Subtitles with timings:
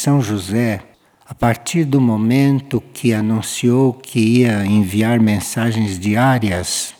[0.00, 0.80] São José,
[1.26, 6.94] a partir do momento que anunciou que ia enviar mensagens diárias,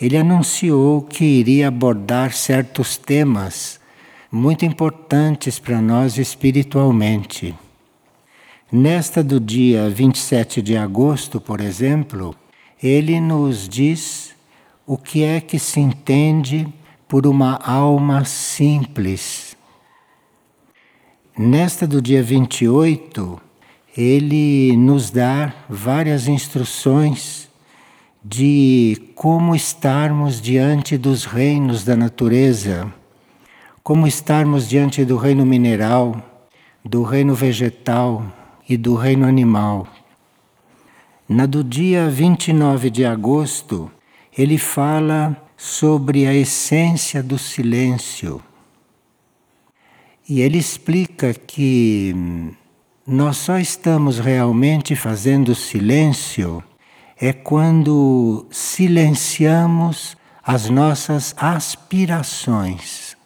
[0.00, 3.78] ele anunciou que iria abordar certos temas
[4.30, 7.54] muito importantes para nós espiritualmente.
[8.72, 12.34] Nesta do dia 27 de agosto, por exemplo,
[12.82, 14.34] ele nos diz
[14.86, 16.66] o que é que se entende
[17.06, 19.51] por uma alma simples.
[21.38, 23.40] Nesta do dia 28,
[23.96, 27.48] ele nos dá várias instruções
[28.22, 32.92] de como estarmos diante dos reinos da natureza,
[33.82, 36.22] como estarmos diante do reino mineral,
[36.84, 38.26] do reino vegetal
[38.68, 39.88] e do reino animal.
[41.26, 43.90] Na do dia 29 de agosto,
[44.36, 48.42] ele fala sobre a essência do silêncio.
[50.28, 52.14] E ele explica que
[53.06, 56.62] nós só estamos realmente fazendo silêncio
[57.20, 63.16] é quando silenciamos as nossas aspirações.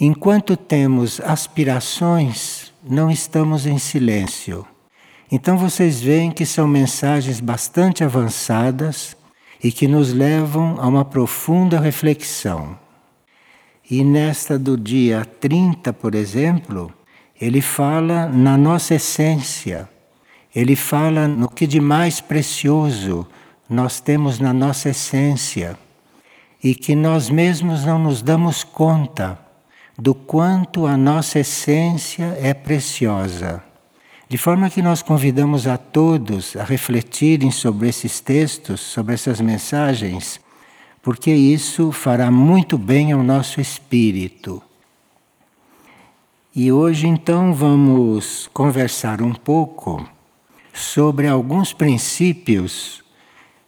[0.00, 4.66] Enquanto temos aspirações, não estamos em silêncio.
[5.30, 9.16] Então vocês veem que são mensagens bastante avançadas
[9.62, 12.81] e que nos levam a uma profunda reflexão.
[13.92, 16.90] E nesta do dia 30, por exemplo,
[17.38, 19.86] ele fala na nossa essência,
[20.56, 23.26] ele fala no que de mais precioso
[23.68, 25.76] nós temos na nossa essência
[26.64, 29.38] e que nós mesmos não nos damos conta
[29.98, 33.62] do quanto a nossa essência é preciosa.
[34.26, 40.40] De forma que nós convidamos a todos a refletirem sobre esses textos, sobre essas mensagens,
[41.02, 44.62] porque isso fará muito bem ao nosso espírito.
[46.54, 50.08] E hoje então vamos conversar um pouco
[50.72, 53.02] sobre alguns princípios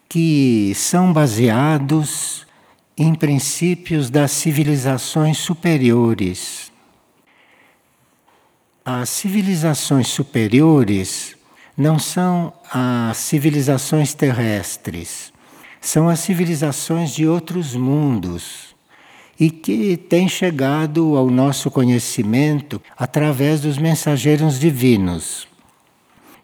[0.09, 2.47] que são baseados
[2.97, 6.73] em princípios das civilizações superiores
[8.85, 11.35] as civilizações superiores
[11.75, 15.33] não são as civilizações terrestres,
[15.85, 18.75] são as civilizações de outros mundos
[19.39, 25.47] e que têm chegado ao nosso conhecimento através dos mensageiros divinos.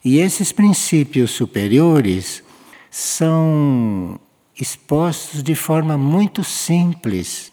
[0.04, 2.42] E esses princípios superiores
[2.90, 4.20] são
[4.60, 7.50] expostos de forma muito simples,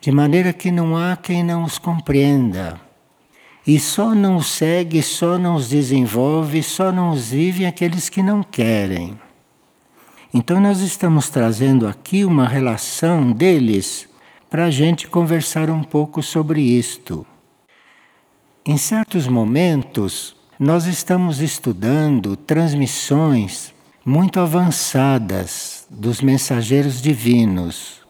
[0.00, 2.80] de maneira que não há quem não os compreenda.
[3.64, 8.20] E só não os segue, só não os desenvolve, só não os vive aqueles que
[8.20, 9.16] não querem.
[10.32, 14.08] Então, nós estamos trazendo aqui uma relação deles
[14.48, 17.26] para a gente conversar um pouco sobre isto.
[18.64, 23.74] Em certos momentos, nós estamos estudando transmissões
[24.04, 28.00] muito avançadas dos mensageiros divinos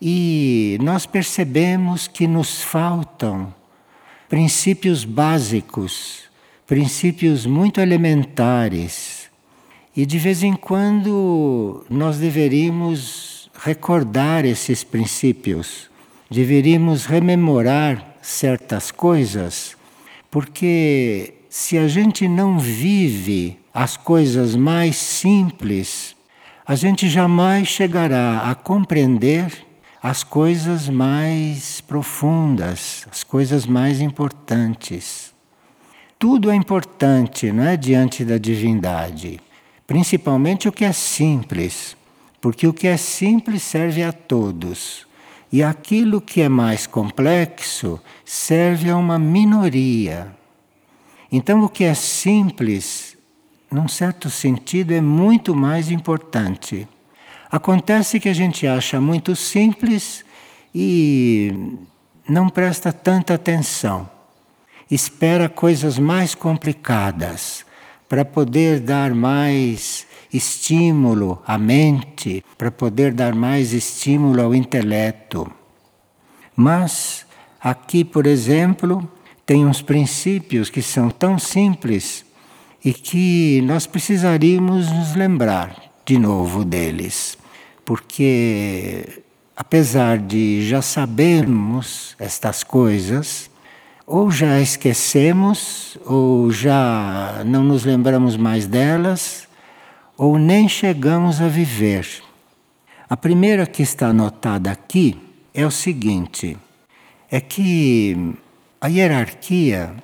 [0.00, 3.54] e nós percebemos que nos faltam
[4.28, 6.24] princípios básicos,
[6.66, 9.25] princípios muito elementares.
[9.96, 15.88] E de vez em quando nós deveríamos recordar esses princípios,
[16.30, 19.74] deveríamos rememorar certas coisas,
[20.30, 26.14] porque se a gente não vive as coisas mais simples,
[26.66, 29.64] a gente jamais chegará a compreender
[30.02, 35.32] as coisas mais profundas, as coisas mais importantes.
[36.18, 39.40] Tudo é importante, não é, diante da divindade,
[39.86, 41.96] principalmente o que é simples,
[42.40, 45.06] porque o que é simples serve a todos.
[45.52, 50.34] E aquilo que é mais complexo serve a uma minoria.
[51.30, 53.16] Então, o que é simples,
[53.70, 56.86] num certo sentido, é muito mais importante.
[57.50, 60.24] Acontece que a gente acha muito simples
[60.74, 61.78] e
[62.28, 64.10] não presta tanta atenção.
[64.90, 67.65] Espera coisas mais complicadas
[68.08, 75.50] para poder dar mais estímulo à mente, para poder dar mais estímulo ao intelecto.
[76.54, 77.26] Mas
[77.60, 79.10] aqui, por exemplo,
[79.44, 82.24] tem uns princípios que são tão simples
[82.84, 87.36] e que nós precisaríamos nos lembrar de novo deles,
[87.84, 89.22] porque
[89.56, 93.50] apesar de já sabermos estas coisas,
[94.06, 99.48] ou já esquecemos, ou já não nos lembramos mais delas,
[100.16, 102.06] ou nem chegamos a viver.
[103.08, 105.18] A primeira que está anotada aqui
[105.52, 106.56] é o seguinte:
[107.30, 108.34] é que
[108.80, 109.94] a hierarquia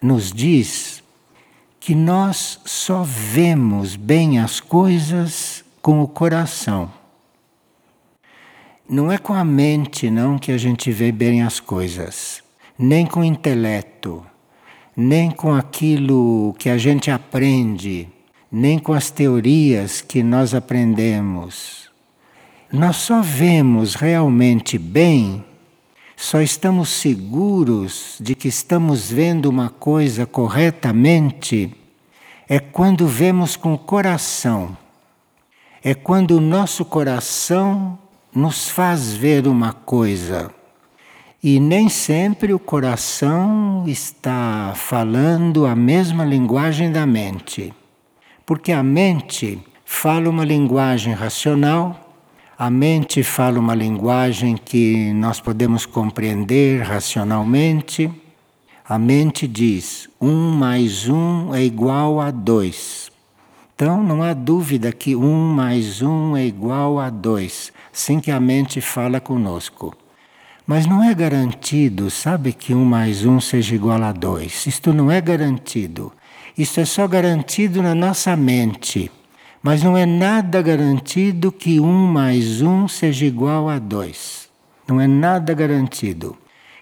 [0.00, 1.02] nos diz
[1.80, 6.92] que nós só vemos bem as coisas com o coração.
[8.88, 12.42] Não é com a mente, não, que a gente vê bem as coisas,
[12.78, 14.24] nem com o intelecto,
[14.96, 18.08] nem com aquilo que a gente aprende,
[18.50, 21.90] nem com as teorias que nós aprendemos.
[22.72, 25.44] Nós só vemos realmente bem,
[26.16, 31.74] só estamos seguros de que estamos vendo uma coisa corretamente,
[32.48, 34.76] é quando vemos com o coração.
[35.82, 37.98] É quando o nosso coração
[38.34, 40.57] nos faz ver uma coisa.
[41.40, 47.72] E nem sempre o coração está falando a mesma linguagem da mente.
[48.44, 52.12] Porque a mente fala uma linguagem racional,
[52.58, 58.10] a mente fala uma linguagem que nós podemos compreender racionalmente.
[58.84, 63.12] A mente diz: um mais um é igual a dois.
[63.76, 68.40] Então não há dúvida que um mais um é igual a dois, sem que a
[68.40, 69.96] mente fala conosco.
[70.68, 74.66] Mas não é garantido, sabe, que um mais um seja igual a dois.
[74.66, 76.12] Isto não é garantido.
[76.58, 79.10] Isso é só garantido na nossa mente.
[79.62, 84.50] Mas não é nada garantido que um mais um seja igual a dois.
[84.86, 86.36] Não é nada garantido.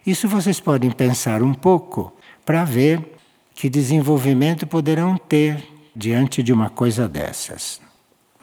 [0.05, 2.13] Isso vocês podem pensar um pouco
[2.45, 3.17] para ver
[3.55, 7.81] que desenvolvimento poderão ter diante de uma coisa dessas.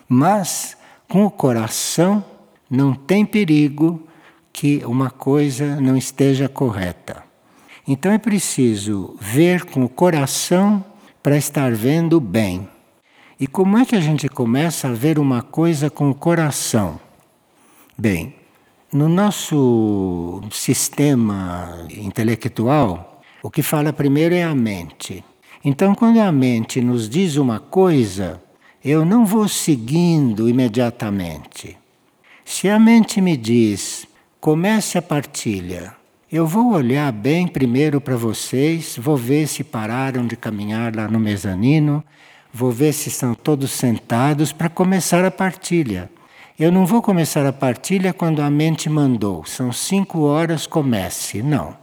[0.07, 0.77] Mas
[1.09, 2.23] com o coração
[2.69, 4.07] não tem perigo
[4.53, 7.23] que uma coisa não esteja correta.
[7.87, 10.85] Então é preciso ver com o coração
[11.21, 12.69] para estar vendo bem.
[13.39, 16.99] E como é que a gente começa a ver uma coisa com o coração?
[17.97, 18.35] Bem,
[18.91, 25.25] no nosso sistema intelectual, o que fala primeiro é a mente.
[25.65, 28.41] Então, quando a mente nos diz uma coisa,
[28.83, 31.77] eu não vou seguindo imediatamente.
[32.45, 34.05] Se a mente me diz,
[34.43, 35.95] comece a partilha,
[36.29, 41.17] eu vou olhar bem primeiro para vocês, vou ver se pararam de caminhar lá no
[41.17, 42.03] mezanino,
[42.53, 46.11] vou ver se estão todos sentados para começar a partilha.
[46.59, 51.41] Eu não vou começar a partilha quando a mente mandou, são cinco horas, comece.
[51.41, 51.77] Não.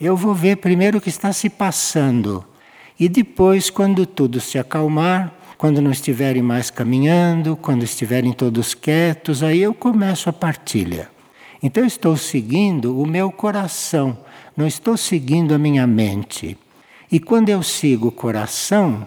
[0.00, 2.42] Eu vou ver primeiro o que está se passando
[2.98, 9.42] e depois, quando tudo se acalmar, quando não estiverem mais caminhando, quando estiverem todos quietos,
[9.42, 11.14] aí eu começo a partilha.
[11.62, 14.18] Então eu estou seguindo o meu coração,
[14.56, 16.58] não estou seguindo a minha mente.
[17.10, 19.06] E quando eu sigo o coração,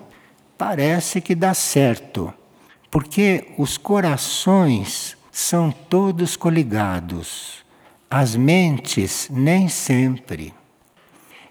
[0.58, 2.34] parece que dá certo,
[2.90, 7.64] porque os corações são todos coligados,
[8.10, 10.54] as mentes nem sempre.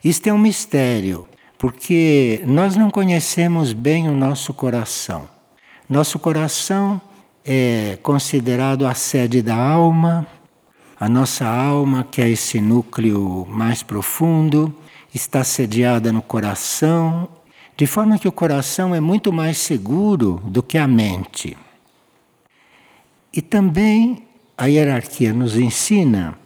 [0.03, 1.27] Isto é um mistério
[1.59, 5.29] porque nós não conhecemos bem o nosso coração.
[5.89, 7.01] Nosso coração
[7.45, 10.27] é considerado a sede da alma,
[11.01, 14.75] a nossa alma, que é esse núcleo mais profundo,
[15.15, 17.29] está sediada no coração,
[17.77, 21.57] de forma que o coração é muito mais seguro do que a mente.
[23.33, 26.37] E também a hierarquia nos ensina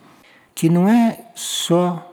[0.54, 2.08] que não é só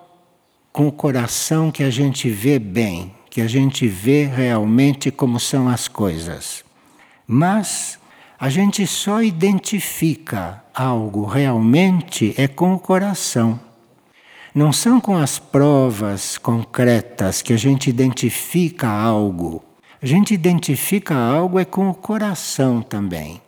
[0.72, 5.68] com o coração que a gente vê bem, que a gente vê realmente como são
[5.68, 6.64] as coisas.
[7.28, 7.99] Mas
[8.40, 13.60] a gente só identifica algo realmente é com o coração.
[14.56, 19.62] Não são com as provas concretas que a gente identifica algo.
[20.02, 23.42] A gente identifica algo é com o coração também.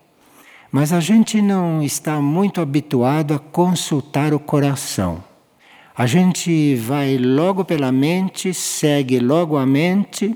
[0.69, 5.23] Mas a gente não está muito habituado a consultar o coração.
[5.95, 10.35] A gente vai logo pela mente, segue logo a mente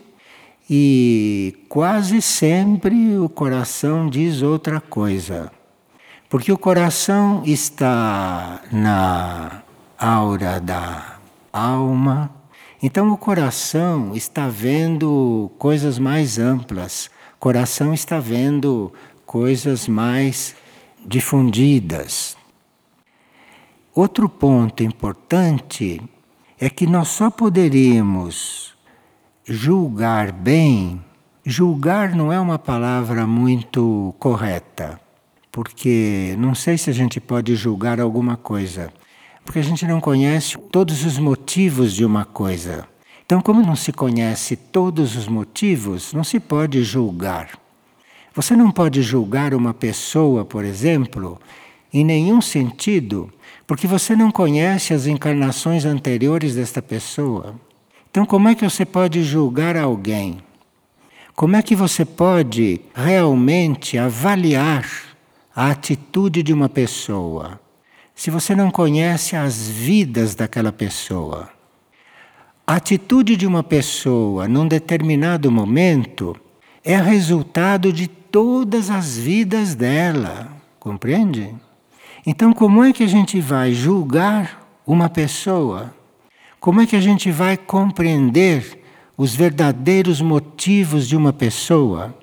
[0.69, 5.51] e quase sempre o coração diz outra coisa.
[6.27, 9.61] Porque o coração está na
[9.97, 11.17] aura da
[11.53, 12.31] alma.
[12.81, 17.09] Então o coração está vendo coisas mais amplas.
[17.35, 18.91] O coração está vendo
[19.25, 20.55] coisas mais
[21.05, 22.35] difundidas.
[23.93, 26.01] Outro ponto importante
[26.59, 28.74] é que nós só poderíamos
[29.45, 30.99] julgar bem.
[31.45, 34.99] Julgar não é uma palavra muito correta,
[35.51, 38.91] porque não sei se a gente pode julgar alguma coisa,
[39.45, 42.87] porque a gente não conhece todos os motivos de uma coisa.
[43.23, 47.51] Então, como não se conhece todos os motivos, não se pode julgar.
[48.33, 51.39] Você não pode julgar uma pessoa, por exemplo,
[51.93, 53.31] em nenhum sentido
[53.67, 57.55] porque você não conhece as encarnações anteriores desta pessoa.
[58.15, 60.37] Então, como é que você pode julgar alguém?
[61.35, 64.89] Como é que você pode realmente avaliar
[65.53, 67.59] a atitude de uma pessoa
[68.15, 71.49] se você não conhece as vidas daquela pessoa?
[72.65, 76.37] A atitude de uma pessoa num determinado momento
[76.85, 81.53] é resultado de todas as vidas dela, compreende?
[82.25, 85.93] Então, como é que a gente vai julgar uma pessoa?
[86.65, 88.81] Como é que a gente vai compreender
[89.15, 92.17] os verdadeiros motivos de uma pessoa?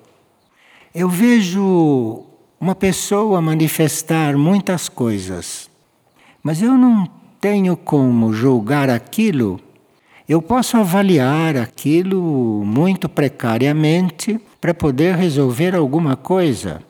[0.93, 2.25] Eu vejo
[2.59, 5.69] uma pessoa manifestar muitas coisas,
[6.43, 7.07] mas eu não
[7.39, 9.61] tenho como julgar aquilo.
[10.27, 16.83] Eu posso avaliar aquilo muito precariamente para poder resolver alguma coisa.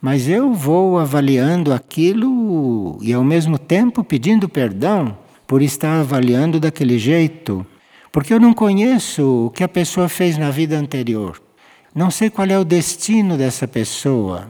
[0.00, 6.98] Mas eu vou avaliando aquilo e ao mesmo tempo pedindo perdão por estar avaliando daquele
[6.98, 7.66] jeito,
[8.10, 11.40] porque eu não conheço o que a pessoa fez na vida anterior.
[11.94, 14.48] Não sei qual é o destino dessa pessoa.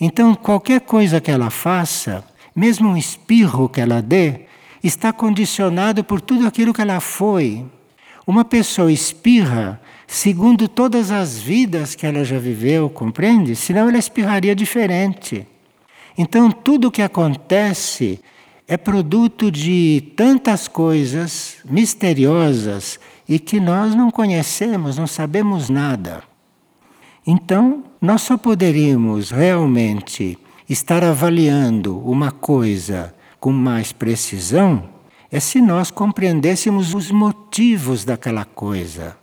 [0.00, 2.24] Então, qualquer coisa que ela faça,
[2.54, 4.42] mesmo um espirro que ela dê,
[4.82, 7.64] está condicionado por tudo aquilo que ela foi.
[8.26, 13.56] Uma pessoa espirra segundo todas as vidas que ela já viveu, compreende?
[13.56, 15.46] Senão ela espirraria diferente.
[16.16, 18.20] Então, tudo o que acontece
[18.66, 26.22] é produto de tantas coisas misteriosas e que nós não conhecemos, não sabemos nada.
[27.26, 34.94] Então, nós só poderíamos realmente estar avaliando uma coisa com mais precisão
[35.30, 39.16] é se nós compreendêssemos os motivos daquela coisa.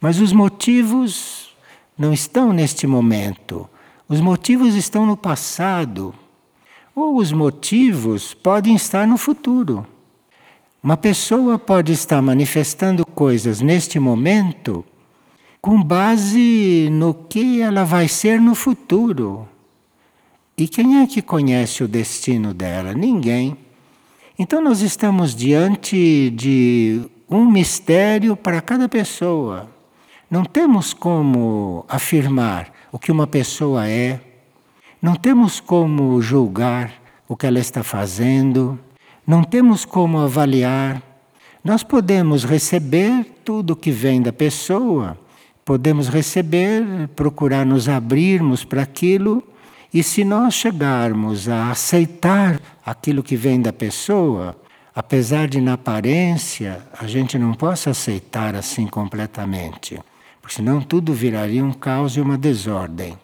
[0.00, 1.54] Mas os motivos
[1.96, 3.70] não estão neste momento.
[4.08, 6.12] Os motivos estão no passado.
[6.94, 9.86] Ou os motivos podem estar no futuro.
[10.82, 14.84] Uma pessoa pode estar manifestando coisas neste momento
[15.60, 19.48] com base no que ela vai ser no futuro.
[20.58, 22.92] E quem é que conhece o destino dela?
[22.92, 23.56] Ninguém.
[24.38, 29.68] Então nós estamos diante de um mistério para cada pessoa.
[30.30, 34.20] Não temos como afirmar o que uma pessoa é,
[35.04, 36.90] não temos como julgar
[37.28, 38.78] o que ela está fazendo,
[39.26, 41.02] não temos como avaliar.
[41.62, 45.18] Nós podemos receber tudo que vem da pessoa,
[45.62, 49.42] podemos receber, procurar nos abrirmos para aquilo,
[49.92, 54.56] e se nós chegarmos a aceitar aquilo que vem da pessoa,
[54.94, 60.00] apesar de na aparência a gente não possa aceitar assim completamente
[60.44, 63.16] porque senão tudo viraria um caos e uma desordem.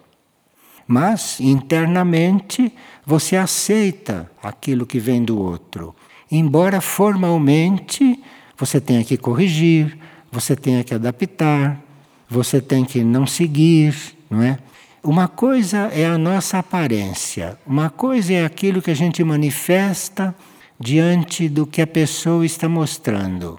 [0.91, 2.69] Mas internamente
[3.05, 5.95] você aceita aquilo que vem do outro,
[6.29, 8.21] embora formalmente
[8.57, 9.97] você tenha que corrigir,
[10.29, 11.81] você tenha que adaptar,
[12.29, 13.95] você tem que não seguir,
[14.29, 14.59] não é?
[15.01, 20.35] Uma coisa é a nossa aparência, uma coisa é aquilo que a gente manifesta
[20.77, 23.57] diante do que a pessoa está mostrando.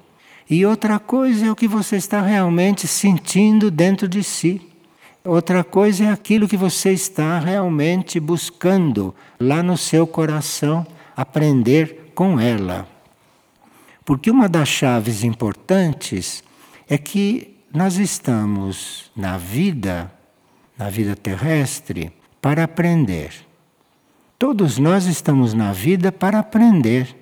[0.51, 4.72] E outra coisa é o que você está realmente sentindo dentro de si.
[5.25, 10.85] Outra coisa é aquilo que você está realmente buscando lá no seu coração
[11.17, 12.89] aprender com ela.
[14.05, 16.43] Porque uma das chaves importantes
[16.89, 20.13] é que nós estamos na vida,
[20.77, 23.33] na vida terrestre, para aprender.
[24.37, 27.17] Todos nós estamos na vida para aprender.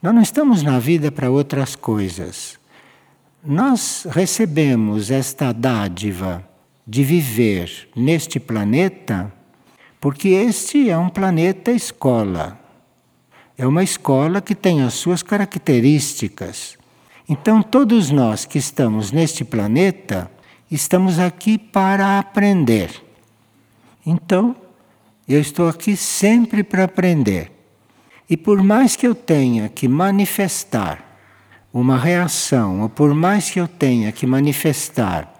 [0.00, 2.60] Nós não estamos na vida para outras coisas.
[3.44, 6.47] Nós recebemos esta dádiva
[6.88, 9.30] de viver neste planeta
[10.00, 12.58] porque este é um planeta escola.
[13.56, 16.78] É uma escola que tem as suas características.
[17.28, 20.30] Então, todos nós que estamos neste planeta
[20.70, 22.90] estamos aqui para aprender.
[24.06, 24.56] Então,
[25.28, 27.52] eu estou aqui sempre para aprender.
[28.30, 31.04] E por mais que eu tenha que manifestar
[31.72, 35.34] uma reação, ou por mais que eu tenha que manifestar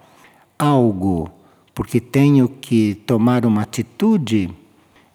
[0.57, 1.38] algo,
[1.79, 4.53] porque tenho que tomar uma atitude,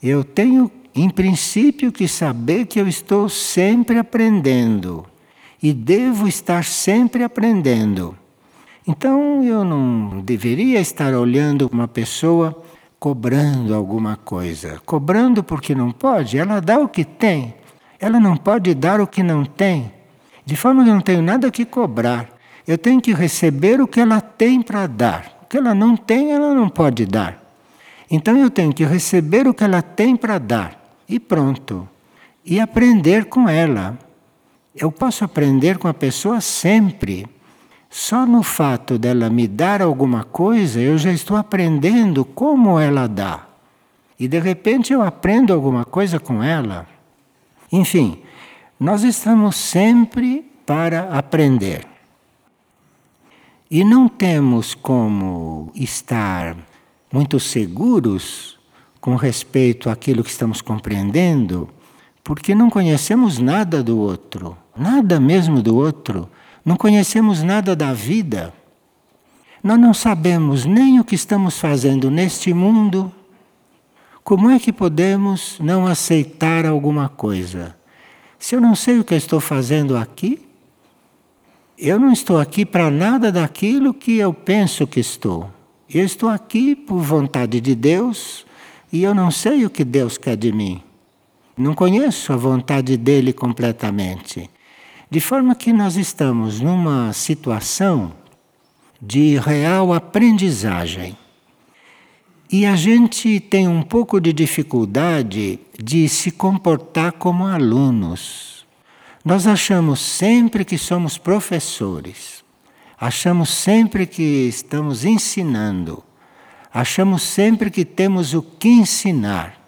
[0.02, 5.04] eu tenho, em princípio, que saber que eu estou sempre aprendendo
[5.62, 8.16] e devo estar sempre aprendendo.
[8.88, 12.64] Então eu não deveria estar olhando uma pessoa
[12.98, 14.80] cobrando alguma coisa.
[14.86, 17.52] Cobrando porque não pode, ela dá o que tem.
[18.00, 19.92] Ela não pode dar o que não tem,
[20.46, 22.26] de forma que eu não tenho nada que cobrar.
[22.66, 25.33] Eu tenho que receber o que ela tem para dar.
[25.54, 27.40] Que ela não tem, ela não pode dar.
[28.10, 30.98] Então eu tenho que receber o que ela tem para dar.
[31.08, 31.88] E pronto.
[32.44, 33.96] E aprender com ela.
[34.74, 37.24] Eu posso aprender com a pessoa sempre.
[37.88, 43.46] só no fato dela me dar alguma coisa, eu já estou aprendendo como ela dá.
[44.18, 46.84] E de repente eu aprendo alguma coisa com ela.
[47.70, 48.18] Enfim,
[48.80, 51.93] nós estamos sempre para aprender.
[53.74, 56.56] E não temos como estar
[57.12, 58.56] muito seguros
[59.00, 61.68] com respeito àquilo que estamos compreendendo,
[62.22, 66.30] porque não conhecemos nada do outro, nada mesmo do outro
[66.64, 68.54] não conhecemos nada da vida.
[69.60, 73.12] Nós não sabemos nem o que estamos fazendo neste mundo.
[74.22, 77.76] Como é que podemos não aceitar alguma coisa?
[78.38, 80.43] Se eu não sei o que estou fazendo aqui,
[81.78, 85.50] eu não estou aqui para nada daquilo que eu penso que estou.
[85.92, 88.46] Eu estou aqui por vontade de Deus
[88.92, 90.82] e eu não sei o que Deus quer de mim.
[91.56, 94.48] Não conheço a vontade dele completamente.
[95.10, 98.12] De forma que nós estamos numa situação
[99.00, 101.16] de real aprendizagem.
[102.50, 108.53] E a gente tem um pouco de dificuldade de se comportar como alunos.
[109.24, 112.44] Nós achamos sempre que somos professores,
[113.00, 116.04] achamos sempre que estamos ensinando,
[116.70, 119.58] achamos sempre que temos o que ensinar.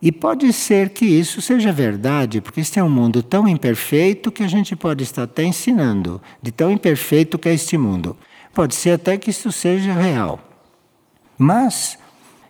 [0.00, 4.44] E pode ser que isso seja verdade, porque este é um mundo tão imperfeito que
[4.44, 8.16] a gente pode estar até ensinando, de tão imperfeito que é este mundo.
[8.54, 10.38] Pode ser até que isso seja real.
[11.36, 11.98] Mas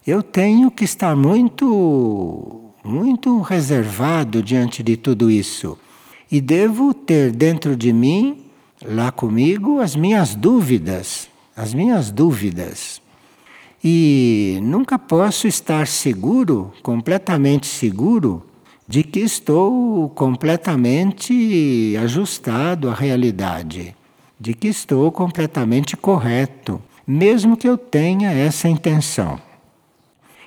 [0.06, 5.78] eu tenho que estar muito, muito reservado diante de tudo isso.
[6.32, 8.46] E devo ter dentro de mim,
[8.82, 11.28] lá comigo, as minhas dúvidas.
[11.54, 13.02] As minhas dúvidas.
[13.84, 18.42] E nunca posso estar seguro, completamente seguro,
[18.88, 23.94] de que estou completamente ajustado à realidade,
[24.40, 29.38] de que estou completamente correto, mesmo que eu tenha essa intenção.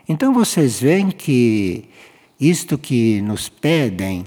[0.10, 1.86] Então vocês veem que
[2.40, 4.26] isto que nos pedem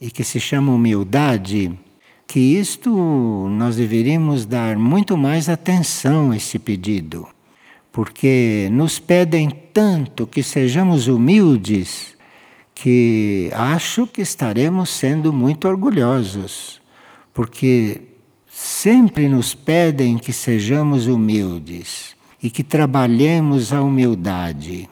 [0.00, 1.72] e que se chama humildade,
[2.26, 2.90] que isto
[3.50, 7.26] nós deveríamos dar muito mais atenção a esse pedido
[7.98, 12.16] porque nos pedem tanto que sejamos humildes
[12.72, 16.80] que acho que estaremos sendo muito orgulhosos,
[17.34, 18.02] porque
[18.48, 24.88] sempre nos pedem que sejamos humildes e que trabalhemos a humildade.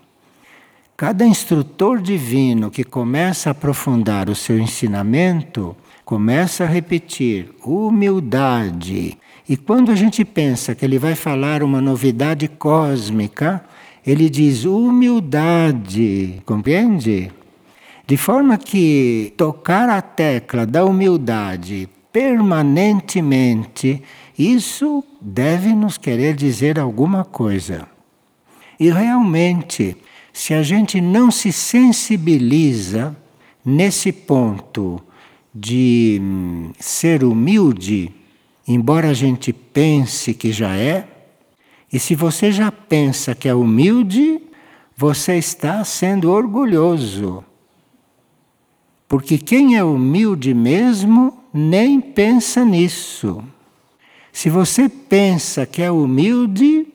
[0.96, 9.58] Cada instrutor divino que começa a aprofundar o seu ensinamento começa a repetir humildade, e
[9.58, 13.62] quando a gente pensa que ele vai falar uma novidade cósmica,
[14.06, 17.30] ele diz humildade, compreende?
[18.06, 24.02] De forma que tocar a tecla da humildade permanentemente,
[24.38, 27.86] isso deve nos querer dizer alguma coisa.
[28.80, 29.94] E realmente,
[30.36, 33.16] se a gente não se sensibiliza
[33.64, 35.02] nesse ponto
[35.52, 38.12] de hum, ser humilde,
[38.68, 41.08] embora a gente pense que já é,
[41.90, 44.42] e se você já pensa que é humilde,
[44.94, 47.42] você está sendo orgulhoso.
[49.08, 53.42] Porque quem é humilde mesmo nem pensa nisso.
[54.30, 56.86] Se você pensa que é humilde,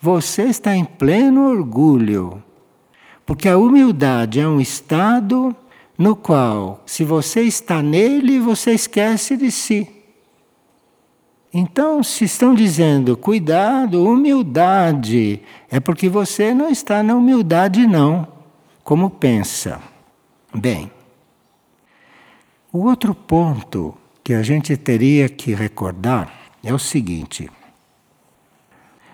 [0.00, 2.42] você está em pleno orgulho.
[3.24, 5.54] Porque a humildade é um estado
[5.96, 9.88] no qual, se você está nele, você esquece de si.
[11.54, 18.26] Então, se estão dizendo cuidado, humildade, é porque você não está na humildade, não,
[18.82, 19.80] como pensa.
[20.54, 20.90] Bem,
[22.72, 26.32] o outro ponto que a gente teria que recordar
[26.64, 27.50] é o seguinte: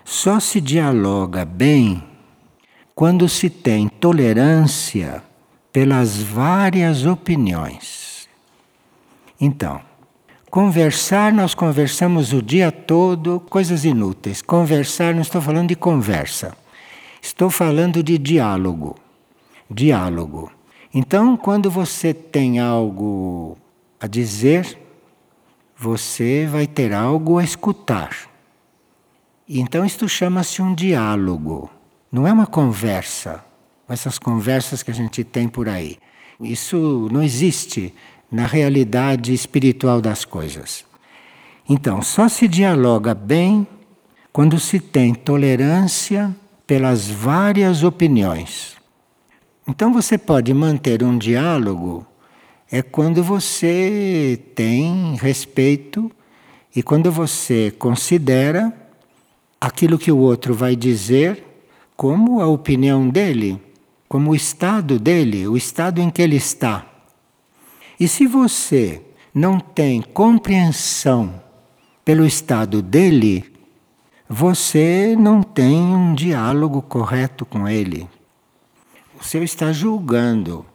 [0.05, 2.08] só se dialoga bem
[2.99, 5.23] quando se tem tolerância
[5.71, 8.27] pelas várias opiniões.
[9.39, 9.79] Então,
[10.51, 14.41] Conversar, nós conversamos o dia todo, coisas inúteis.
[14.41, 16.57] Conversar, não estou falando de conversa.
[17.21, 18.97] Estou falando de diálogo.
[19.71, 20.51] Diálogo.
[20.93, 23.57] Então, quando você tem algo
[23.97, 24.77] a dizer,
[25.77, 28.09] você vai ter algo a escutar.
[29.47, 31.69] Então, isto chama-se um diálogo.
[32.11, 33.43] Não é uma conversa,
[33.87, 35.97] essas conversas que a gente tem por aí.
[36.39, 37.93] Isso não existe
[38.31, 40.85] na realidade espiritual das coisas.
[41.67, 43.67] Então, só se dialoga bem
[44.31, 48.75] quando se tem tolerância pelas várias opiniões.
[49.67, 52.05] Então, você pode manter um diálogo
[52.71, 56.11] é quando você tem respeito
[56.75, 58.71] E quando você considera
[59.59, 61.48] aquilo que o outro vai dizer
[61.99, 63.61] como a opinião dele,
[64.07, 66.85] como o estado dele, o estado em que ele está.
[67.99, 69.01] E se você
[69.35, 71.43] não tem compreensão
[72.05, 73.51] pelo estado dele,
[74.29, 78.07] você não tem um diálogo correto com ele.
[79.19, 80.65] Você está julgando.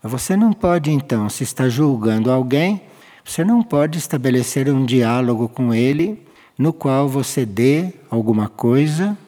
[0.00, 2.80] Você não pode, então, se está julgando alguém,
[3.24, 6.24] você não pode estabelecer um diálogo com ele
[6.56, 9.18] no qual você dê alguma coisa,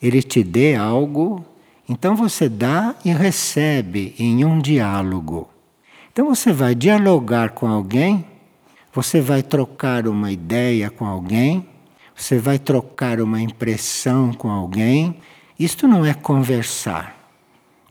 [0.00, 1.44] ele te dê algo,
[1.88, 5.48] então você dá e recebe em um diálogo.
[6.12, 8.24] Então você vai dialogar com alguém,
[8.92, 11.66] você vai trocar uma ideia com alguém,
[12.14, 15.16] você vai trocar uma impressão com alguém.
[15.58, 17.16] Isto não é conversar.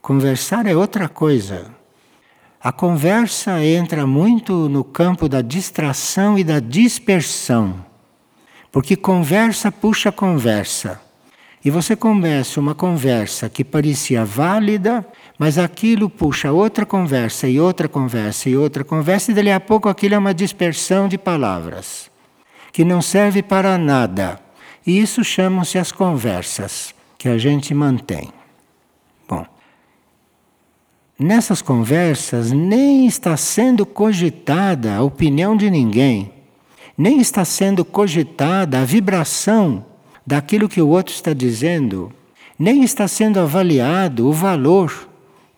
[0.01, 1.71] Conversar é outra coisa.
[2.61, 7.85] A conversa entra muito no campo da distração e da dispersão.
[8.71, 11.01] Porque conversa puxa conversa.
[11.63, 15.05] E você começa uma conversa que parecia válida,
[15.37, 19.89] mas aquilo puxa outra conversa e outra conversa e outra conversa, e dali a pouco
[19.89, 22.09] aquilo é uma dispersão de palavras,
[22.71, 24.39] que não serve para nada.
[24.87, 28.31] E isso chamam-se as conversas que a gente mantém.
[31.19, 36.31] Nessas conversas nem está sendo cogitada a opinião de ninguém,
[36.97, 39.85] nem está sendo cogitada a vibração
[40.25, 42.11] daquilo que o outro está dizendo,
[42.57, 45.09] nem está sendo avaliado o valor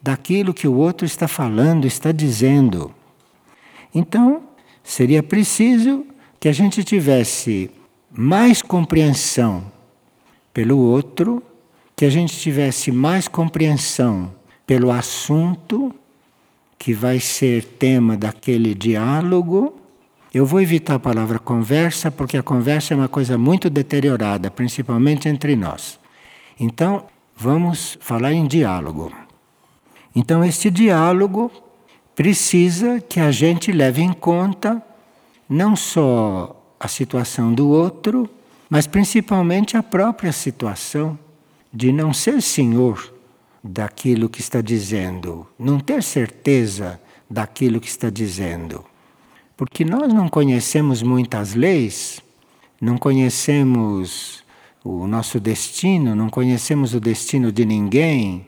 [0.01, 2.91] daquilo que o outro está falando, está dizendo.
[3.93, 4.43] Então,
[4.83, 6.05] seria preciso
[6.39, 7.69] que a gente tivesse
[8.11, 9.63] mais compreensão
[10.53, 11.41] pelo outro,
[11.95, 14.33] que a gente tivesse mais compreensão
[14.65, 15.93] pelo assunto
[16.77, 19.80] que vai ser tema daquele diálogo.
[20.33, 25.27] Eu vou evitar a palavra conversa, porque a conversa é uma coisa muito deteriorada, principalmente
[25.27, 25.99] entre nós.
[26.57, 29.11] Então, vamos falar em diálogo.
[30.15, 31.51] Então, este diálogo
[32.15, 34.81] precisa que a gente leve em conta
[35.49, 38.29] não só a situação do outro,
[38.69, 41.19] mas principalmente a própria situação
[41.73, 43.13] de não ser senhor
[43.61, 48.90] daquilo que está dizendo, não ter certeza daquilo que está dizendo.
[49.61, 52.19] Porque nós não conhecemos muitas leis,
[52.81, 54.43] não conhecemos
[54.83, 58.43] o nosso destino, não conhecemos o destino de ninguém,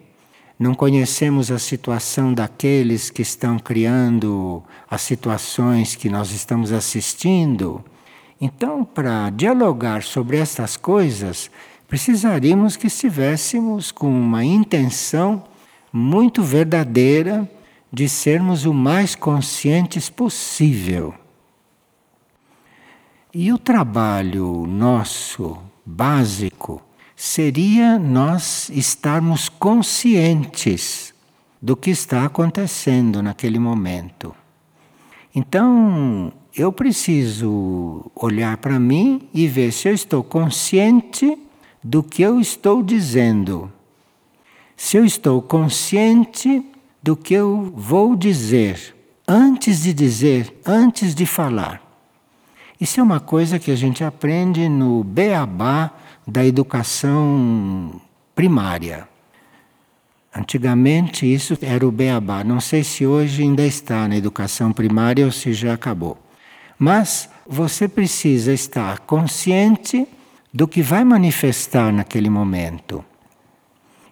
[0.58, 7.86] não conhecemos a situação daqueles que estão criando as situações que nós estamos assistindo.
[8.42, 11.52] Então, para dialogar sobre estas coisas,
[11.88, 15.44] precisaríamos que estivéssemos com uma intenção
[15.94, 17.48] muito verdadeira
[17.94, 21.14] de sermos o mais conscientes possível.
[23.32, 26.82] E o trabalho nosso, básico,
[27.16, 31.14] seria nós estarmos conscientes
[31.62, 34.36] do que está acontecendo naquele momento.
[35.36, 41.38] Então, eu preciso olhar para mim e ver se eu estou consciente
[41.84, 43.72] do que eu estou dizendo.
[44.76, 46.73] Se eu estou consciente
[47.04, 48.96] do que eu vou dizer,
[49.28, 51.84] antes de dizer, antes de falar.
[52.80, 55.92] Isso é uma coisa que a gente aprende no beabá
[56.26, 58.02] da educação
[58.34, 59.08] primária.
[60.34, 62.44] Antigamente isso era o beabá.
[62.44, 66.18] Não sei se hoje ainda está na educação primária ou se já acabou.
[66.80, 70.08] Mas você precisa estar consciente
[70.54, 73.04] do que vai manifestar naquele momento.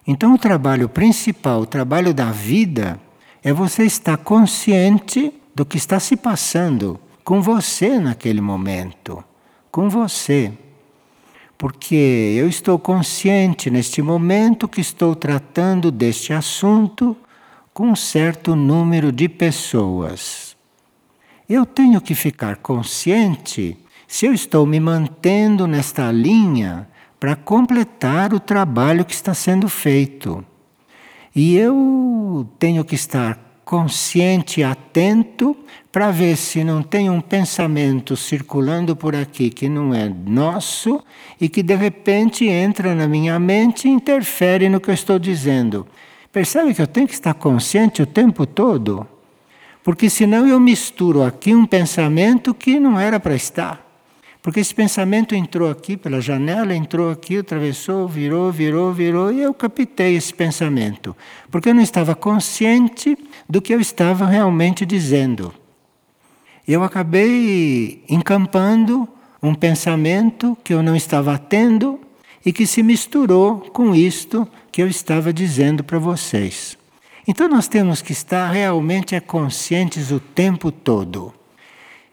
[0.06, 3.00] Então, o trabalho principal, o trabalho da vida,
[3.42, 9.22] é você estar consciente do que está se passando com você naquele momento,
[9.70, 10.52] com você.
[11.56, 17.16] Porque eu estou consciente neste momento que estou tratando deste assunto
[17.72, 20.56] com um certo número de pessoas.
[21.48, 26.88] Eu tenho que ficar consciente se eu estou me mantendo nesta linha
[27.22, 30.44] para completar o trabalho que está sendo feito.
[31.32, 35.56] E eu tenho que estar consciente e atento
[35.92, 41.00] para ver se não tem um pensamento circulando por aqui que não é nosso
[41.40, 45.86] e que de repente entra na minha mente e interfere no que eu estou dizendo.
[46.32, 49.06] Percebe que eu tenho que estar consciente o tempo todo?
[49.84, 53.91] Porque senão eu misturo aqui um pensamento que não era para estar.
[54.42, 59.54] Porque esse pensamento entrou aqui pela janela, entrou aqui, atravessou, virou, virou, virou, e eu
[59.54, 61.16] captei esse pensamento.
[61.48, 63.16] Porque eu não estava consciente
[63.48, 65.54] do que eu estava realmente dizendo.
[66.66, 69.08] Eu acabei encampando
[69.40, 72.00] um pensamento que eu não estava tendo
[72.44, 76.76] e que se misturou com isto que eu estava dizendo para vocês.
[77.28, 81.32] Então nós temos que estar realmente conscientes o tempo todo.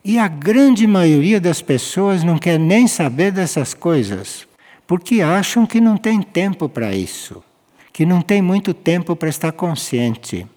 [0.03, 4.47] E a grande maioria das pessoas não quer nem saber dessas coisas,
[4.87, 7.43] porque acham que não tem tempo para isso,
[7.91, 10.47] que não tem muito tempo para estar consciente,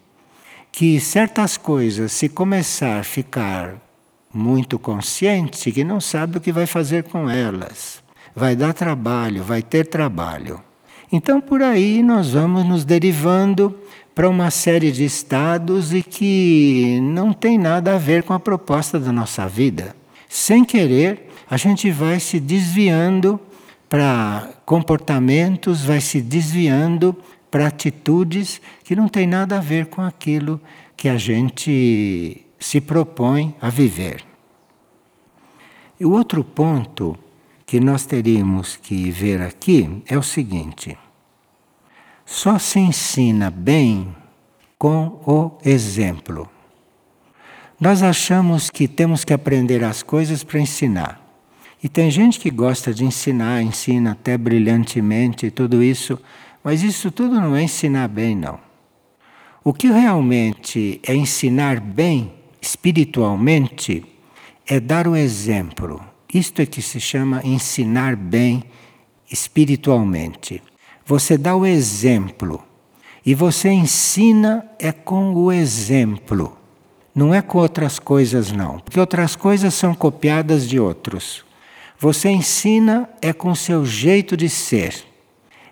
[0.70, 3.74] que certas coisas, se começar a ficar
[4.32, 8.02] muito consciente, que não sabe o que vai fazer com elas,
[8.34, 10.60] vai dar trabalho, vai ter trabalho.
[11.12, 13.78] Então por aí nós vamos nos derivando
[14.14, 18.98] para uma série de estados e que não tem nada a ver com a proposta
[18.98, 19.94] da nossa vida.
[20.26, 23.38] Sem querer, a gente vai se desviando
[23.90, 27.14] para comportamentos, vai se desviando
[27.50, 30.58] para atitudes que não tem nada a ver com aquilo
[30.96, 34.24] que a gente se propõe a viver.
[36.00, 37.18] E o outro ponto
[37.72, 40.94] que nós teríamos que ver aqui é o seguinte:
[42.26, 44.14] só se ensina bem
[44.76, 46.50] com o exemplo.
[47.80, 51.18] Nós achamos que temos que aprender as coisas para ensinar.
[51.82, 56.20] E tem gente que gosta de ensinar, ensina até brilhantemente tudo isso,
[56.62, 58.60] mas isso tudo não é ensinar bem, não.
[59.64, 64.04] O que realmente é ensinar bem espiritualmente
[64.66, 66.11] é dar o exemplo.
[66.32, 68.64] Isto é que se chama ensinar bem
[69.30, 70.62] espiritualmente.
[71.04, 72.62] Você dá o exemplo.
[73.24, 76.56] E você ensina é com o exemplo.
[77.14, 78.78] Não é com outras coisas, não.
[78.78, 81.44] Porque outras coisas são copiadas de outros.
[81.98, 85.04] Você ensina é com seu jeito de ser,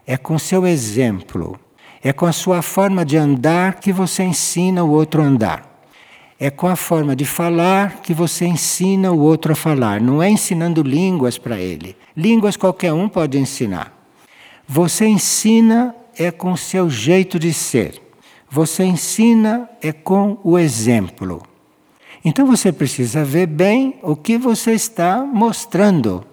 [0.07, 1.59] é com seu exemplo,
[2.05, 5.70] é com a sua forma de andar que você ensina o outro a andar.
[6.43, 10.01] É com a forma de falar que você ensina o outro a falar.
[10.01, 11.95] Não é ensinando línguas para ele.
[12.17, 13.93] Línguas qualquer um pode ensinar.
[14.67, 18.01] Você ensina é com o seu jeito de ser.
[18.51, 21.43] Você ensina é com o exemplo.
[22.25, 26.25] Então você precisa ver bem o que você está mostrando.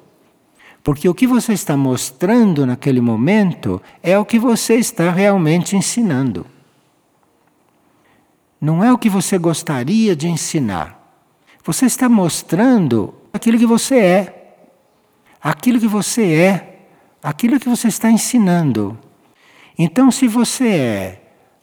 [0.81, 6.45] Porque o que você está mostrando naquele momento é o que você está realmente ensinando.
[8.59, 10.95] Não é o que você gostaria de ensinar.
[11.63, 14.33] Você está mostrando aquilo que você é.
[15.41, 16.77] Aquilo que você é
[17.21, 18.97] aquilo que você está ensinando.
[19.77, 21.21] Então, se você é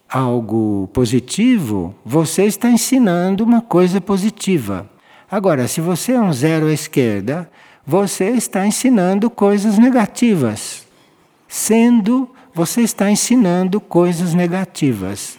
[0.09, 4.89] algo positivo, você está ensinando uma coisa positiva.
[5.31, 7.51] Agora, se você é um zero à esquerda,
[7.87, 10.87] você está ensinando coisas negativas.
[11.49, 15.39] Sendo, você está ensinando coisas negativas.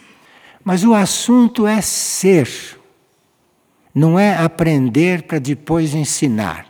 [0.66, 2.50] Mas o assunto é ser,
[3.94, 6.66] não é aprender para depois ensinar.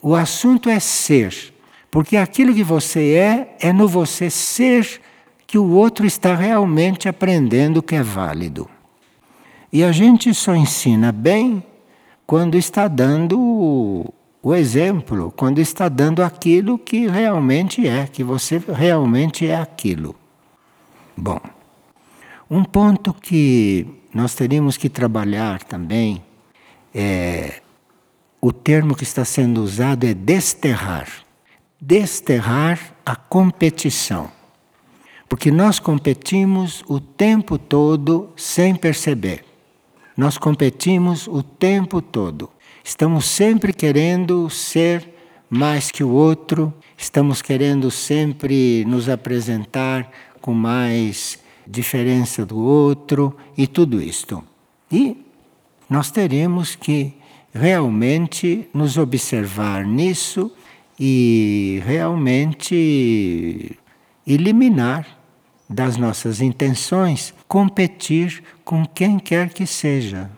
[0.00, 1.52] O assunto é ser.
[1.90, 5.02] Porque aquilo que você é, é no você ser
[5.46, 8.70] que o outro está realmente aprendendo que é válido.
[9.70, 11.62] E a gente só ensina bem
[12.26, 13.38] quando está dando
[14.42, 20.16] o exemplo, quando está dando aquilo que realmente é, que você realmente é aquilo.
[21.14, 21.38] Bom,
[22.50, 26.22] um ponto que nós teríamos que trabalhar também
[26.94, 27.60] é
[28.40, 31.26] o termo que está sendo usado é desterrar
[31.80, 34.30] desterrar a competição.
[35.28, 39.44] Porque nós competimos o tempo todo sem perceber.
[40.16, 42.50] Nós competimos o tempo todo.
[42.82, 45.14] Estamos sempre querendo ser
[45.50, 53.66] mais que o outro, estamos querendo sempre nos apresentar com mais diferença do outro e
[53.66, 54.42] tudo isto.
[54.90, 55.16] E
[55.88, 57.14] nós teremos que
[57.52, 60.50] realmente nos observar nisso
[60.98, 63.76] e realmente
[64.26, 65.06] eliminar
[65.68, 70.30] das nossas intenções competir com quem quer que seja.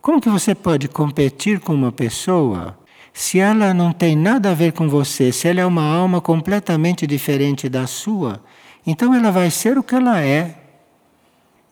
[0.00, 2.78] Como que você pode competir com uma pessoa
[3.12, 7.06] se ela não tem nada a ver com você, se ela é uma alma completamente
[7.06, 8.40] diferente da sua?
[8.86, 10.56] Então ela vai ser o que ela é.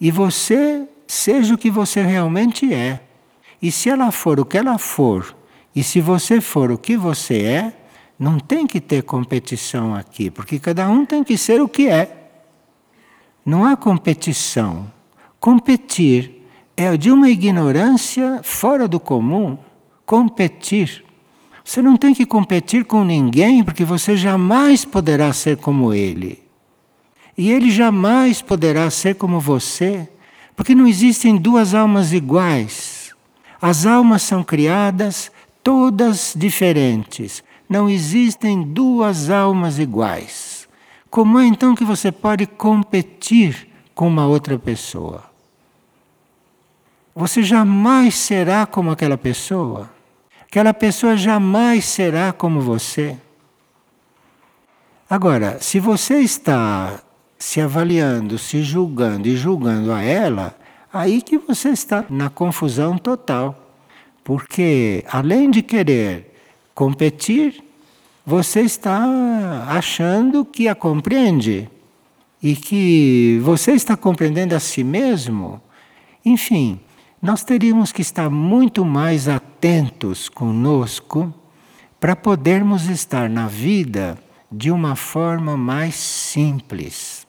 [0.01, 3.01] E você seja o que você realmente é.
[3.63, 5.35] E se ela for o que ela for,
[5.75, 7.73] e se você for o que você é,
[8.19, 12.31] não tem que ter competição aqui, porque cada um tem que ser o que é.
[13.45, 14.91] Não há competição.
[15.39, 16.43] Competir
[16.77, 19.59] é de uma ignorância fora do comum.
[20.05, 21.05] Competir.
[21.65, 26.44] Você não tem que competir com ninguém, porque você jamais poderá ser como ele.
[27.37, 30.09] E ele jamais poderá ser como você,
[30.55, 33.13] porque não existem duas almas iguais.
[33.61, 37.43] As almas são criadas todas diferentes.
[37.69, 40.69] Não existem duas almas iguais.
[41.11, 45.25] Como é então que você pode competir com uma outra pessoa?
[47.15, 49.91] Você jamais será como aquela pessoa.
[50.43, 53.17] Aquela pessoa jamais será como você.
[55.09, 57.01] Agora, se você está
[57.39, 60.57] se avaliando, se julgando e julgando a ela,
[60.93, 63.61] aí que você está na confusão total.
[64.23, 66.35] Porque além de querer
[66.75, 67.63] competir,
[68.25, 71.69] você está achando que a compreende
[72.43, 75.61] e que você está compreendendo a si mesmo.
[76.25, 76.81] Enfim,
[77.21, 81.33] nós teríamos que estar muito mais atentos conosco
[81.99, 84.19] para podermos estar na vida
[84.53, 87.24] de uma forma mais simples.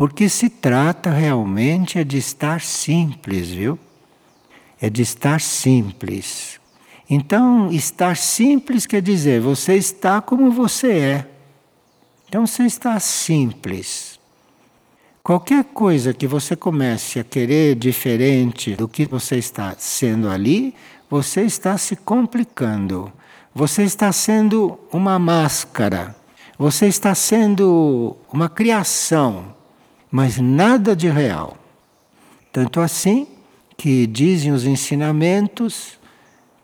[0.00, 3.78] Porque se trata realmente é de estar simples, viu?
[4.80, 6.58] É de estar simples.
[7.06, 11.26] Então, estar simples quer dizer você está como você é.
[12.26, 14.18] Então, você está simples.
[15.22, 20.74] Qualquer coisa que você comece a querer diferente do que você está sendo ali,
[21.10, 23.12] você está se complicando.
[23.54, 26.16] Você está sendo uma máscara,
[26.58, 29.59] você está sendo uma criação,
[30.10, 31.56] mas nada de real.
[32.52, 33.26] Tanto assim
[33.76, 35.98] que dizem os ensinamentos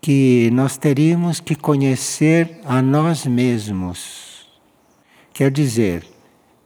[0.01, 4.47] que nós teríamos que conhecer a nós mesmos.
[5.33, 6.05] Quer dizer,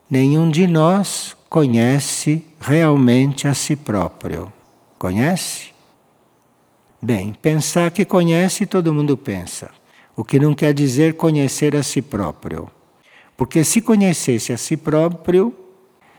[0.09, 4.51] nenhum de nós conhece realmente a si próprio.
[4.97, 5.71] Conhece?
[7.01, 9.71] Bem, pensar que conhece, todo mundo pensa.
[10.15, 12.69] O que não quer dizer conhecer a si próprio.
[13.35, 15.55] Porque se conhecesse a si próprio,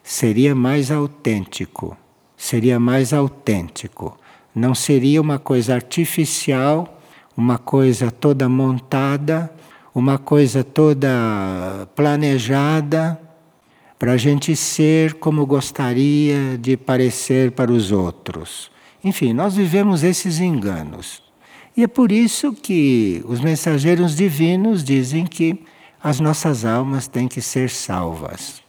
[0.02, 1.96] seria mais autêntico.
[2.36, 4.18] Seria mais autêntico.
[4.54, 7.00] Não seria uma coisa artificial,
[7.36, 9.50] uma coisa toda montada,
[9.94, 11.08] uma coisa toda
[11.94, 13.18] planejada
[13.98, 18.70] para a gente ser como gostaria de parecer para os outros.
[19.04, 21.22] Enfim, nós vivemos esses enganos.
[21.76, 25.64] E é por isso que os mensageiros divinos dizem que
[26.02, 28.61] as nossas almas têm que ser salvas.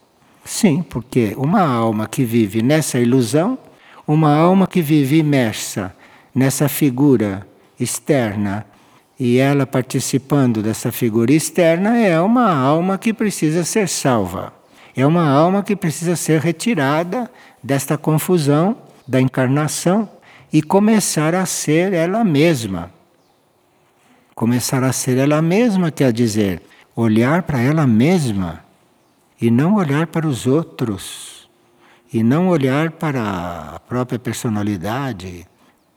[0.45, 3.57] Sim, porque uma alma que vive nessa ilusão,
[4.05, 5.95] uma alma que vive imersa
[6.35, 7.47] nessa figura
[7.79, 8.65] externa
[9.19, 14.53] e ela participando dessa figura externa é uma alma que precisa ser salva.
[14.95, 17.29] É uma alma que precisa ser retirada
[17.63, 18.77] desta confusão
[19.07, 20.09] da encarnação
[20.51, 22.91] e começar a ser ela mesma.
[24.35, 26.61] Começar a ser ela mesma quer dizer
[26.95, 28.63] olhar para ela mesma
[29.43, 31.49] e não olhar para os outros,
[32.13, 35.45] e não olhar para a própria personalidade,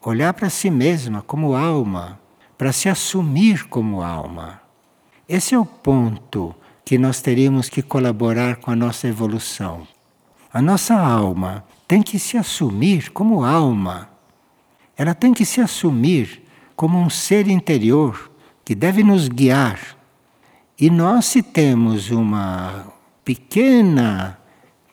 [0.05, 2.19] olhar para si mesma como alma,
[2.59, 4.61] para se assumir como alma.
[5.29, 6.53] Esse é o ponto
[6.85, 9.87] que nós teríamos que colaborar com a nossa evolução.
[10.53, 14.09] A nossa alma tem que se assumir como alma
[14.97, 16.43] ela tem que se assumir
[16.75, 18.33] como um ser interior
[18.65, 19.79] que deve nos guiar.
[20.81, 22.96] E nós, se temos uma
[23.27, 24.39] pequena,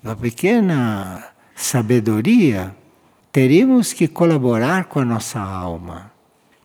[0.03, 1.23] uma pequena
[1.55, 2.75] sabedoria,
[3.31, 6.11] teríamos que colaborar com a nossa alma.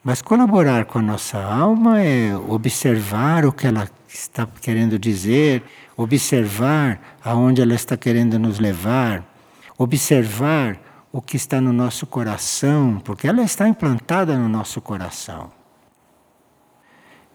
[0.03, 5.63] Mas colaborar com a nossa alma é observar o que ela está querendo dizer,
[5.95, 9.23] observar aonde ela está querendo nos levar,
[9.77, 10.79] observar
[11.13, 15.51] o que está no nosso coração, porque ela está implantada no nosso coração.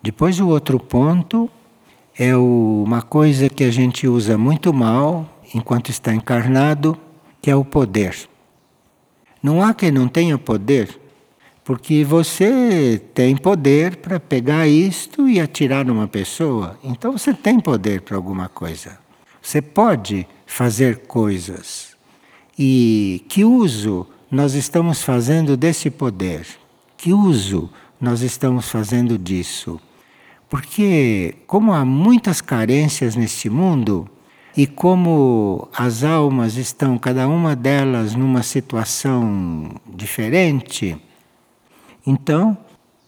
[0.02, 1.52] Depois, o outro ponto
[2.17, 6.97] é uma coisa que a gente usa muito mal enquanto está encarnado,
[7.41, 8.15] que é o poder.
[9.41, 10.99] Não há quem não tenha poder,
[11.63, 16.78] porque você tem poder para pegar isto e atirar numa pessoa.
[16.84, 18.97] Então você tem poder para alguma coisa.
[19.41, 21.95] Você pode fazer coisas.
[22.58, 26.45] E que uso nós estamos fazendo desse poder?
[26.95, 29.80] Que uso nós estamos fazendo disso?
[30.54, 34.08] Porque, como há muitas carências neste mundo,
[34.56, 40.95] e como as almas estão, cada uma delas, numa situação diferente,
[42.06, 42.56] então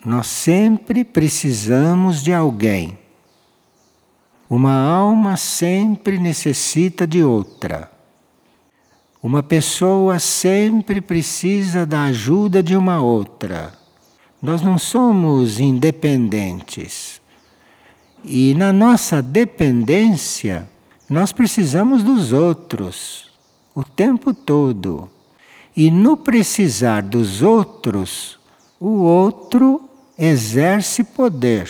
[0.03, 2.97] nós sempre precisamos de alguém.
[4.49, 7.91] Uma alma sempre necessita de outra.
[9.21, 13.71] Uma pessoa sempre precisa da ajuda de uma outra.
[14.41, 17.14] Nós não somos independentes.
[18.27, 20.67] E na nossa dependência,
[21.07, 23.29] nós precisamos dos outros
[23.75, 25.09] o tempo todo.
[25.77, 28.39] E no precisar dos outros,
[28.79, 29.81] o outro
[30.17, 31.69] exerce poder.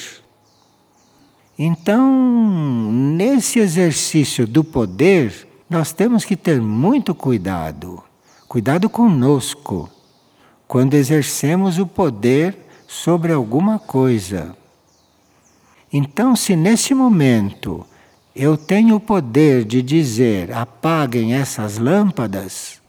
[1.57, 8.01] Então, nesse exercício do poder, nós temos que ter muito cuidado.
[8.47, 9.89] Cuidado conosco
[10.67, 14.55] quando exercemos o poder sobre alguma coisa.
[15.97, 17.85] Então, se nesse momento
[18.35, 22.81] eu tenho o poder de dizer apaguem essas lâmpadas,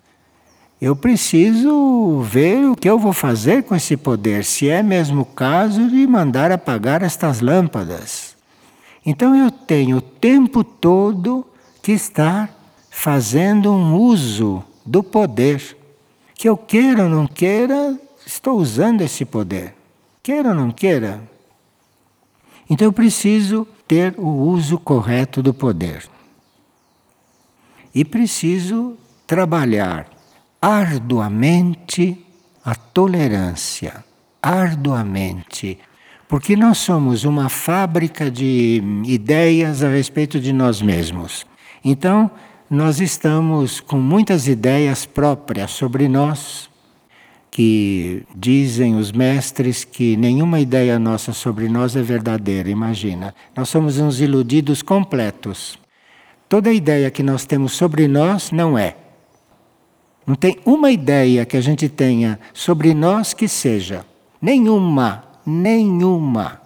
[0.81, 5.25] eu preciso ver o que eu vou fazer com esse poder, se é mesmo o
[5.25, 8.37] caso de mandar apagar estas lâmpadas.
[9.07, 11.47] Então eu tenho o tempo todo
[11.81, 12.53] que estar
[12.91, 15.77] fazendo um uso do poder.
[16.35, 17.97] Que eu queira ou não queira,
[18.27, 19.77] estou usando esse poder.
[20.25, 21.36] Queira ou não queira.
[22.69, 26.09] Então eu preciso ter o uso correto do poder.
[27.95, 28.97] E preciso
[29.27, 30.09] trabalhar
[30.61, 32.25] arduamente
[32.65, 34.05] a tolerância.
[34.43, 35.79] Arduamente
[36.29, 41.47] porque nós somos uma fábrica de ideias a respeito de nós mesmos.
[41.85, 42.31] Então,
[42.69, 46.69] nós estamos com muitas ideias próprias sobre nós,
[47.57, 53.35] que dizem os mestres que nenhuma ideia nossa sobre nós é verdadeira, imagina.
[53.57, 55.79] Nós somos uns iludidos completos.
[56.51, 58.95] Toda ideia que nós temos sobre nós não é.
[60.27, 64.05] Não tem uma ideia que a gente tenha sobre nós que seja.
[64.39, 66.61] Nenhuma nenhuma.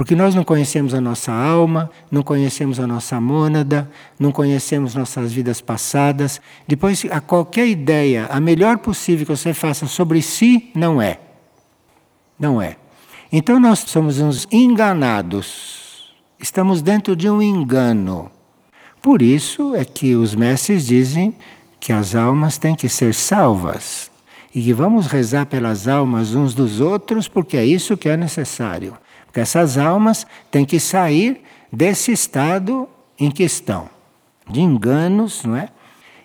[0.00, 3.86] Porque nós não conhecemos a nossa alma, não conhecemos a nossa mônada,
[4.18, 6.40] não conhecemos nossas vidas passadas.
[6.66, 11.20] Depois, a qualquer ideia, a melhor possível que você faça sobre si, não é.
[12.38, 12.78] Não é.
[13.30, 16.14] Então nós somos uns enganados.
[16.38, 18.30] Estamos dentro de um engano.
[19.02, 21.34] Por isso é que os mestres dizem
[21.78, 24.10] que as almas têm que ser salvas
[24.54, 28.96] e que vamos rezar pelas almas uns dos outros, porque é isso que é necessário.
[29.30, 33.88] Porque essas almas têm que sair desse estado em que estão,
[34.48, 35.68] de enganos, não é?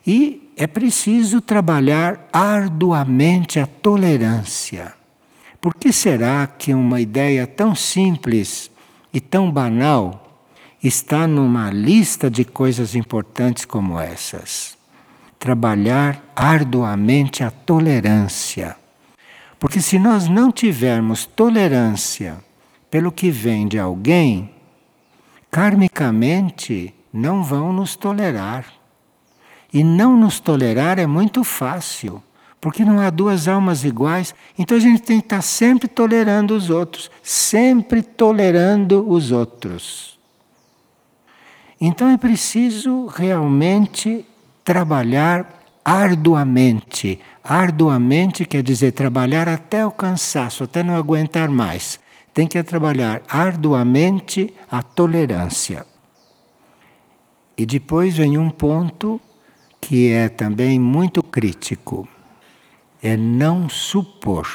[0.08, 4.94] E é preciso trabalhar arduamente a tolerância.
[5.62, 8.72] Por que será que uma ideia tão simples
[9.14, 10.44] e tão banal
[10.82, 14.76] está numa lista de coisas importantes como essas?
[15.46, 18.76] trabalhar arduamente a tolerância.
[19.60, 22.38] Porque se nós não tivermos tolerância
[22.96, 24.50] pelo que vem de alguém,
[25.52, 28.66] karmicamente não vão nos tolerar.
[29.74, 32.24] E não nos tolerar é muito fácil,
[32.62, 34.34] porque não há duas almas iguais.
[34.58, 40.18] Então a gente tem que estar sempre tolerando os outros, sempre tolerando os outros.
[41.82, 44.26] Então é preciso realmente
[44.64, 47.20] trabalhar arduamente.
[47.44, 52.00] Arduamente quer dizer trabalhar até o cansaço, até não aguentar mais.
[52.36, 55.88] Tem que trabalhar arduamente a tolerância.
[57.58, 59.22] E depois vem um ponto
[59.80, 62.06] que é também muito crítico:
[63.02, 64.46] é não supor.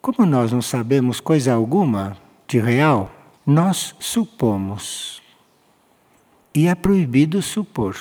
[0.00, 2.16] Como nós não sabemos coisa alguma
[2.48, 3.12] de real,
[3.44, 5.22] nós supomos.
[6.54, 7.98] E é proibido supor.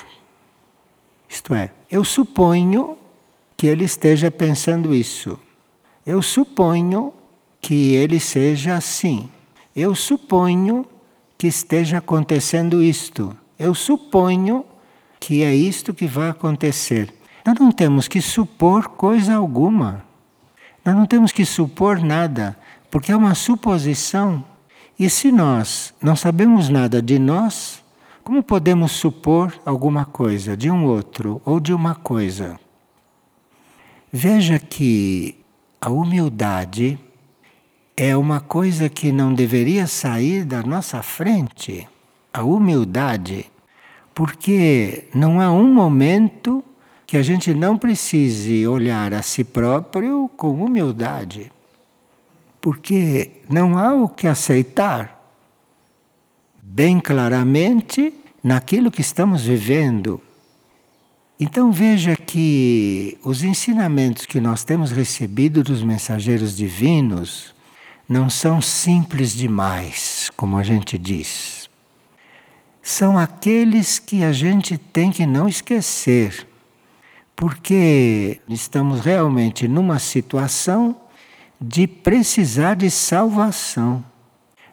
[1.27, 2.97] Isto é, eu suponho
[3.57, 5.37] que ele esteja pensando isso.
[6.05, 7.13] Eu suponho
[7.63, 9.29] que ele seja assim.
[9.73, 10.85] Eu suponho
[11.37, 13.35] que esteja acontecendo isto.
[13.57, 14.65] Eu suponho
[15.17, 17.13] que é isto que vai acontecer.
[17.45, 20.03] Nós não temos que supor coisa alguma.
[20.83, 22.57] Nós não temos que supor nada,
[22.91, 24.43] porque é uma suposição.
[24.99, 27.81] E se nós não sabemos nada de nós,
[28.25, 32.59] como podemos supor alguma coisa de um outro ou de uma coisa?
[34.11, 35.37] Veja que
[35.79, 36.99] a humildade
[37.95, 41.87] é uma coisa que não deveria sair da nossa frente.
[42.33, 43.45] A humildade,
[44.13, 46.63] porque não há um momento
[47.05, 51.51] que a gente não precise olhar a si próprio com humildade.
[52.59, 55.21] Porque não há o que aceitar
[56.59, 58.11] bem claramente
[58.43, 60.19] naquilo que estamos vivendo.
[61.39, 67.52] Então veja que os ensinamentos que nós temos recebido dos mensageiros divinos
[68.13, 71.67] não são simples demais, como a gente diz.
[72.79, 76.47] São aqueles que a gente tem que não esquecer,
[77.35, 80.95] porque estamos realmente numa situação
[81.59, 84.05] de precisar de salvação.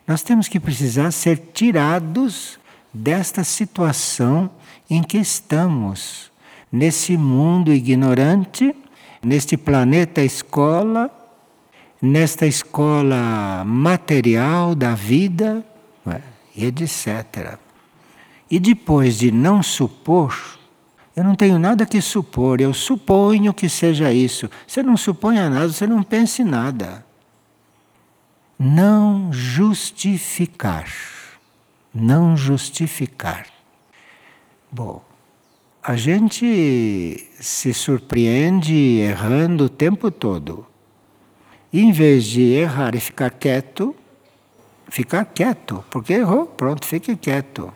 [0.06, 2.58] Nós temos que precisar ser tirados
[2.92, 4.50] desta situação
[4.90, 6.30] em que estamos,
[6.70, 8.76] nesse mundo ignorante,
[9.22, 11.10] neste planeta escola,
[12.00, 15.64] nesta escola material da vida,
[16.06, 16.20] é?
[16.56, 17.58] e etc.
[18.50, 20.58] E depois de não supor,
[21.14, 24.50] eu não tenho nada que supor, eu suponho que seja isso.
[24.66, 27.04] Você não suponha nada, você não pense nada.
[28.58, 30.86] Não justificar.
[31.92, 33.46] Não justificar.
[34.70, 35.02] Bom,
[35.82, 40.69] a gente se surpreende errando o tempo todo.
[41.72, 43.94] Em vez de errar e ficar quieto,
[44.88, 47.72] ficar quieto, porque errou, pronto, fique quieto.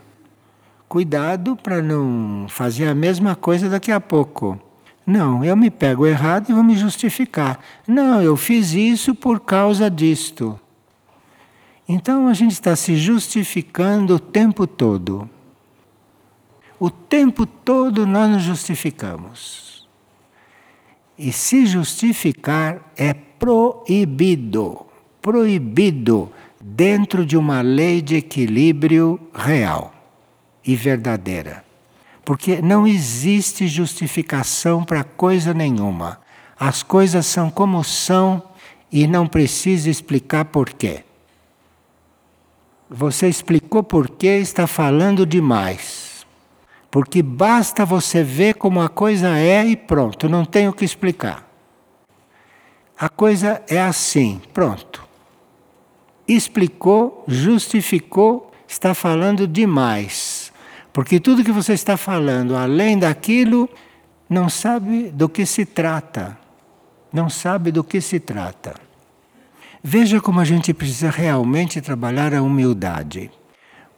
[0.88, 4.60] Cuidado para não fazer a mesma coisa daqui a pouco.
[5.06, 7.60] Não, eu me pego errado e vou me justificar.
[7.86, 10.58] Não, eu fiz isso por causa disto.
[11.88, 15.28] Então a gente está se justificando o tempo todo.
[16.80, 19.88] O tempo todo nós nos justificamos.
[21.18, 23.14] E se justificar é
[23.44, 24.86] proibido
[25.24, 26.30] proibido
[26.60, 29.94] dentro de uma lei de equilíbrio real
[30.62, 31.64] e verdadeira.
[32.22, 36.20] Porque não existe justificação para coisa nenhuma.
[36.58, 38.42] As coisas são como são
[38.92, 41.02] e não precisa explicar porquê.
[42.90, 46.26] Você explicou porquê, está falando demais.
[46.90, 51.43] Porque basta você ver como a coisa é e pronto, não tem o que explicar.
[52.98, 55.02] A coisa é assim, pronto.
[56.26, 60.52] Explicou, justificou, está falando demais.
[60.92, 63.68] Porque tudo que você está falando além daquilo,
[64.28, 66.38] não sabe do que se trata.
[67.12, 68.74] Não sabe do que se trata.
[69.82, 73.30] Veja como a gente precisa realmente trabalhar a humildade.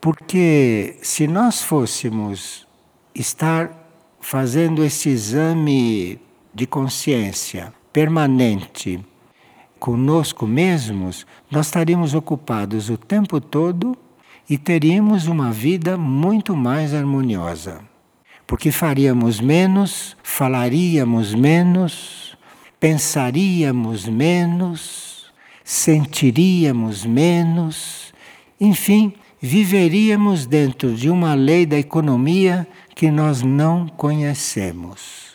[0.00, 2.66] Porque se nós fôssemos
[3.14, 3.70] estar
[4.20, 6.18] fazendo esse exame
[6.54, 9.00] de consciência permanente
[9.78, 13.96] conosco mesmos, nós estaríamos ocupados o tempo todo
[14.50, 17.80] e teríamos uma vida muito mais harmoniosa.
[18.46, 22.36] Porque faríamos menos, falaríamos menos,
[22.78, 25.32] pensaríamos menos,
[25.64, 28.12] sentiríamos menos,
[28.60, 35.25] enfim, viveríamos dentro de uma lei da economia que nós não conhecemos.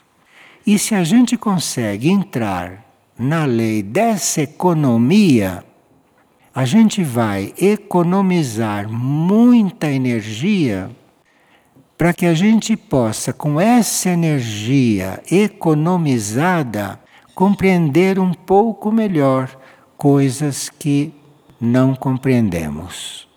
[0.65, 2.85] E se a gente consegue entrar
[3.17, 5.63] na lei dessa economia,
[6.53, 10.89] a gente vai economizar muita energia
[11.97, 16.99] para que a gente possa, com essa energia economizada,
[17.33, 19.55] compreender um pouco melhor
[19.97, 21.13] coisas que
[21.59, 23.27] não compreendemos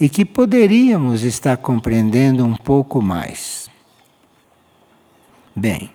[0.00, 3.68] e que poderíamos estar compreendendo um pouco mais.
[5.54, 5.90] Bem,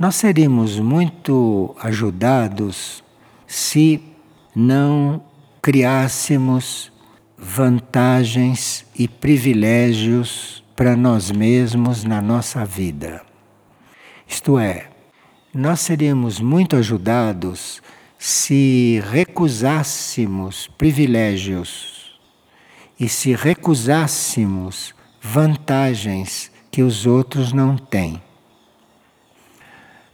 [0.00, 3.04] nós seríamos muito ajudados
[3.46, 4.00] se
[4.56, 5.22] não
[5.60, 6.90] criássemos
[7.36, 13.20] vantagens e privilégios para nós mesmos na nossa vida.
[14.26, 14.88] Isto é,
[15.52, 17.82] nós seríamos muito ajudados
[18.18, 22.18] se recusássemos privilégios
[22.98, 28.29] e se recusássemos vantagens que os outros não têm.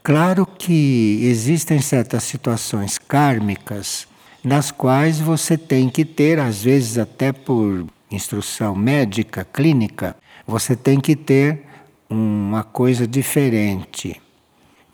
[0.06, 4.06] Claro que existem certas situações kármicas
[4.44, 10.14] nas quais você tem que ter, às vezes até por instrução médica, clínica,
[10.46, 11.64] você tem que ter
[12.08, 14.22] uma coisa diferente.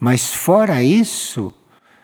[0.01, 1.53] Mas fora isso,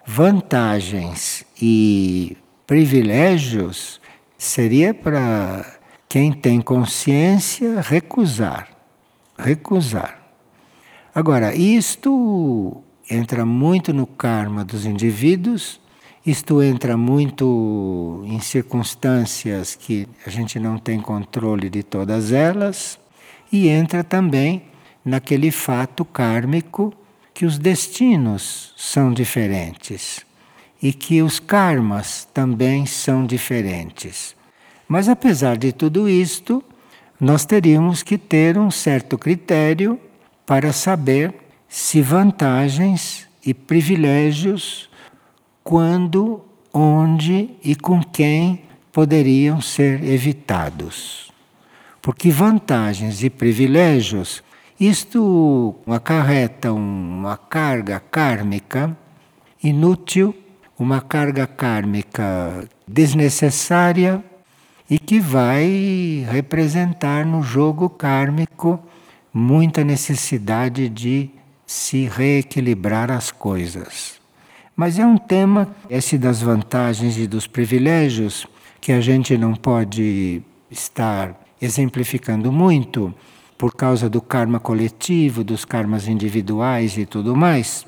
[0.04, 2.36] vantagens e
[2.66, 4.02] privilégios
[4.36, 5.64] seria para
[6.06, 8.68] quem tem consciência recusar.
[9.38, 10.20] Recusar.
[11.14, 15.80] Agora, isto entra muito no karma dos indivíduos,
[16.24, 22.98] isto entra muito em circunstâncias que a gente não tem controle de todas elas,
[23.50, 24.64] e entra também
[25.04, 26.92] naquele fato kármico
[27.32, 30.26] que os destinos são diferentes
[30.82, 34.36] e que os karmas também são diferentes.
[34.86, 36.62] Mas apesar de tudo isto,
[37.20, 39.98] nós teríamos que ter um certo critério
[40.46, 41.34] para saber
[41.68, 44.88] se vantagens e privilégios
[45.62, 46.42] quando,
[46.72, 51.30] onde e com quem poderiam ser evitados.
[52.00, 54.42] Porque vantagens e privilégios,
[54.80, 58.96] isto acarreta uma carga kármica
[59.62, 60.34] inútil,
[60.78, 64.24] uma carga kármica desnecessária
[64.88, 68.80] e que vai representar no jogo kármico
[69.34, 71.30] muita necessidade de
[71.68, 74.18] se reequilibrar as coisas.
[74.74, 78.46] Mas é um tema, esse das vantagens e dos privilégios,
[78.80, 83.14] que a gente não pode estar exemplificando muito
[83.58, 87.86] por causa do karma coletivo, dos karmas individuais e tudo mais.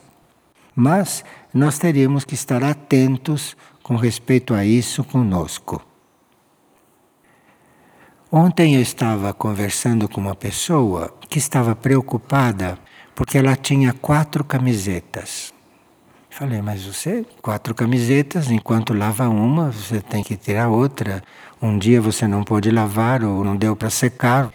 [0.76, 1.24] Mas
[1.54, 5.82] nós teríamos que estar atentos com respeito a isso conosco.
[8.30, 12.78] Ontem eu estava conversando com uma pessoa que estava preocupada
[13.20, 15.52] porque ela tinha quatro camisetas.
[16.30, 21.22] Falei, mas você, quatro camisetas, enquanto lava uma, você tem que tirar outra.
[21.60, 24.50] Um dia você não pôde lavar ou não deu para secar.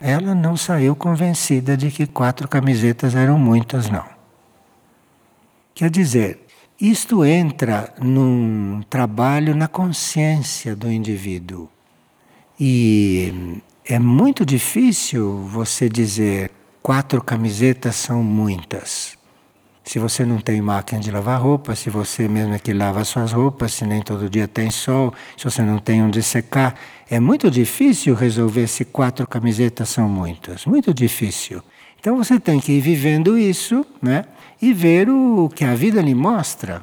[0.00, 4.04] Ela não saiu convencida de que quatro camisetas eram muitas, não.
[5.74, 6.46] Quer dizer,
[6.80, 11.68] isto entra num trabalho na consciência do indivíduo.
[12.60, 16.52] E é muito difícil você dizer
[16.88, 19.18] quatro camisetas são muitas.
[19.84, 23.30] Se você não tem máquina de lavar roupa, se você mesmo é que lava suas
[23.30, 26.74] roupas, se nem todo dia tem sol, se você não tem onde secar,
[27.10, 30.64] é muito difícil resolver se quatro camisetas são muitas.
[30.64, 31.62] Muito difícil.
[32.00, 34.24] Então você tem que ir vivendo isso, né?
[34.58, 36.82] E ver o que a vida lhe mostra.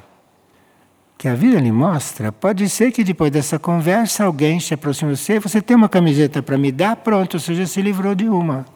[1.18, 2.30] Que a vida lhe mostra.
[2.30, 6.44] Pode ser que depois dessa conversa alguém se aproxime de você, você tem uma camiseta
[6.44, 8.75] para me dar, pronto, você já se livrou de uma.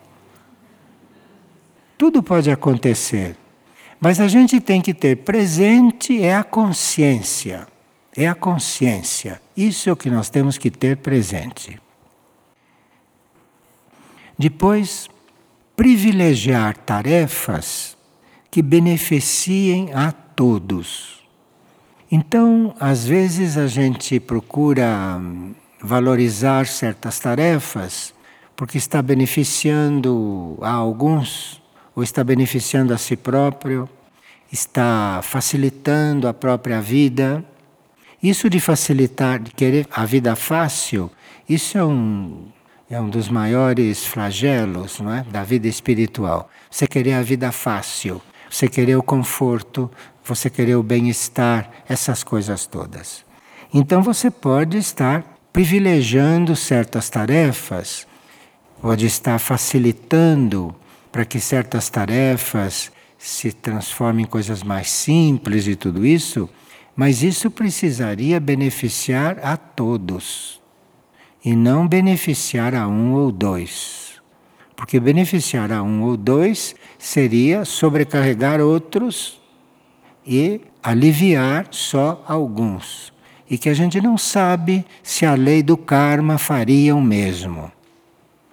[2.00, 3.36] Tudo pode acontecer.
[4.00, 7.68] Mas a gente tem que ter presente é a consciência.
[8.16, 9.38] É a consciência.
[9.54, 11.78] Isso é o que nós temos que ter presente.
[14.38, 15.10] Depois,
[15.76, 17.98] privilegiar tarefas
[18.50, 21.22] que beneficiem a todos.
[22.10, 28.14] Então, às vezes a gente procura hum, valorizar certas tarefas
[28.56, 31.59] porque está beneficiando a alguns
[32.00, 33.86] ou está beneficiando a si próprio,
[34.50, 37.44] está facilitando a própria vida.
[38.22, 41.10] Isso de facilitar, de querer a vida fácil,
[41.46, 42.46] isso é um,
[42.88, 45.22] é um dos maiores flagelos não é?
[45.24, 46.48] da vida espiritual.
[46.70, 49.90] Você querer a vida fácil, você querer o conforto,
[50.24, 53.26] você querer o bem-estar, essas coisas todas.
[53.74, 55.22] Então você pode estar
[55.52, 58.06] privilegiando certas tarefas,
[58.80, 60.74] pode estar facilitando
[61.10, 66.48] para que certas tarefas se transformem em coisas mais simples e tudo isso,
[66.96, 70.60] mas isso precisaria beneficiar a todos
[71.44, 74.20] e não beneficiar a um ou dois.
[74.76, 79.40] Porque beneficiar a um ou dois seria sobrecarregar outros
[80.26, 83.12] e aliviar só alguns.
[83.48, 87.70] E que a gente não sabe se a lei do karma faria o mesmo.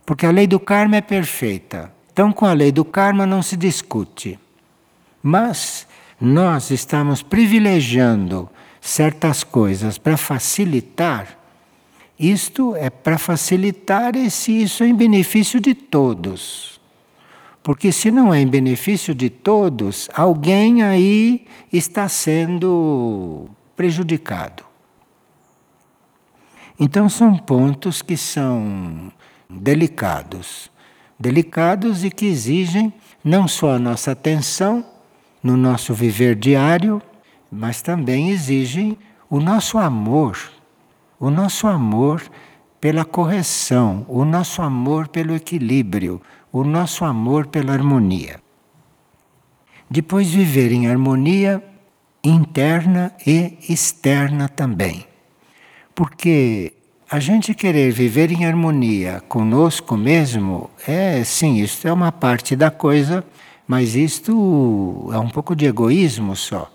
[0.05, 1.93] Porque a lei do karma é perfeita.
[2.17, 4.39] Então, com a lei do karma não se discute.
[5.21, 5.87] Mas
[6.19, 8.49] nós estamos privilegiando
[8.81, 11.37] certas coisas para facilitar.
[12.19, 16.81] Isto é para facilitar esse isso é em benefício de todos.
[17.61, 24.65] Porque se não é em benefício de todos, alguém aí está sendo prejudicado.
[26.79, 29.11] Então são pontos que são
[29.47, 30.75] delicados
[31.19, 32.93] delicados e que exigem
[33.23, 34.85] não só a nossa atenção
[35.41, 37.01] no nosso viver diário,
[37.51, 38.97] mas também exigem
[39.29, 40.37] o nosso amor,
[41.19, 42.21] o nosso amor
[42.79, 48.39] pela correção, o nosso amor pelo equilíbrio, o nosso amor pela harmonia.
[49.89, 51.63] Depois, viver em harmonia
[52.23, 55.05] interna e externa também.
[55.95, 56.73] Porque
[57.09, 62.69] a gente querer viver em harmonia conosco mesmo, é sim, isso é uma parte da
[62.69, 63.23] coisa,
[63.65, 66.69] mas isto é um pouco de egoísmo só.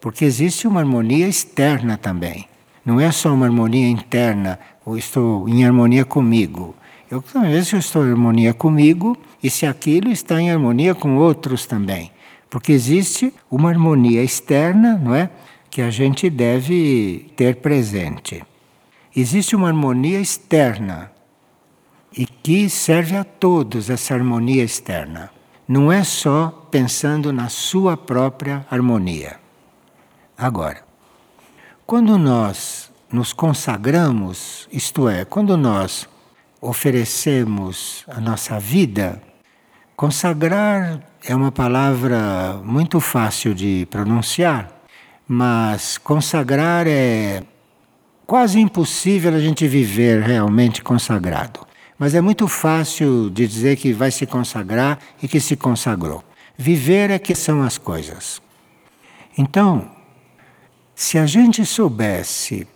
[0.00, 2.48] Porque existe uma harmonia externa também.
[2.84, 6.74] Não é só uma harmonia interna, ou estou em harmonia comigo.
[7.08, 11.16] Eu, às vezes, eu estou em harmonia comigo, e se aquilo está em harmonia com
[11.16, 12.10] outros também.
[12.50, 15.30] Porque existe uma harmonia externa, não é?
[15.70, 18.42] Que a gente deve ter presente.
[19.18, 21.10] Existe uma harmonia externa
[22.14, 25.30] e que serve a todos essa harmonia externa.
[25.66, 29.40] Não é só pensando na sua própria harmonia.
[30.36, 30.84] Agora,
[31.86, 36.06] quando nós nos consagramos, isto é, quando nós
[36.60, 39.22] oferecemos a nossa vida,
[39.96, 44.70] consagrar é uma palavra muito fácil de pronunciar,
[45.26, 47.42] mas consagrar é
[48.26, 51.60] quase impossível a gente viver realmente consagrado.
[51.98, 56.22] Mas é muito fácil de dizer que vai se consagrar e que se consagrou.
[56.58, 58.42] Viver é que são as coisas.
[59.38, 59.90] Então,
[60.98, 62.66] Se a gente soubesse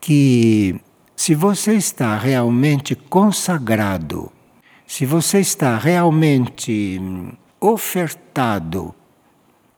[0.00, 0.80] que
[1.14, 4.32] se você está realmente consagrado,
[4.84, 7.00] se você está realmente
[7.60, 8.92] ofertado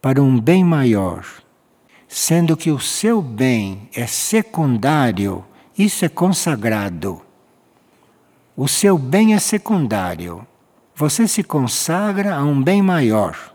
[0.01, 1.23] para um bem maior,
[2.17, 5.43] sendo que o seu bem é secundário,
[5.77, 7.21] isso é consagrado.
[8.55, 10.47] O seu bem é secundário.
[10.95, 13.53] Você se consagra a um bem maior.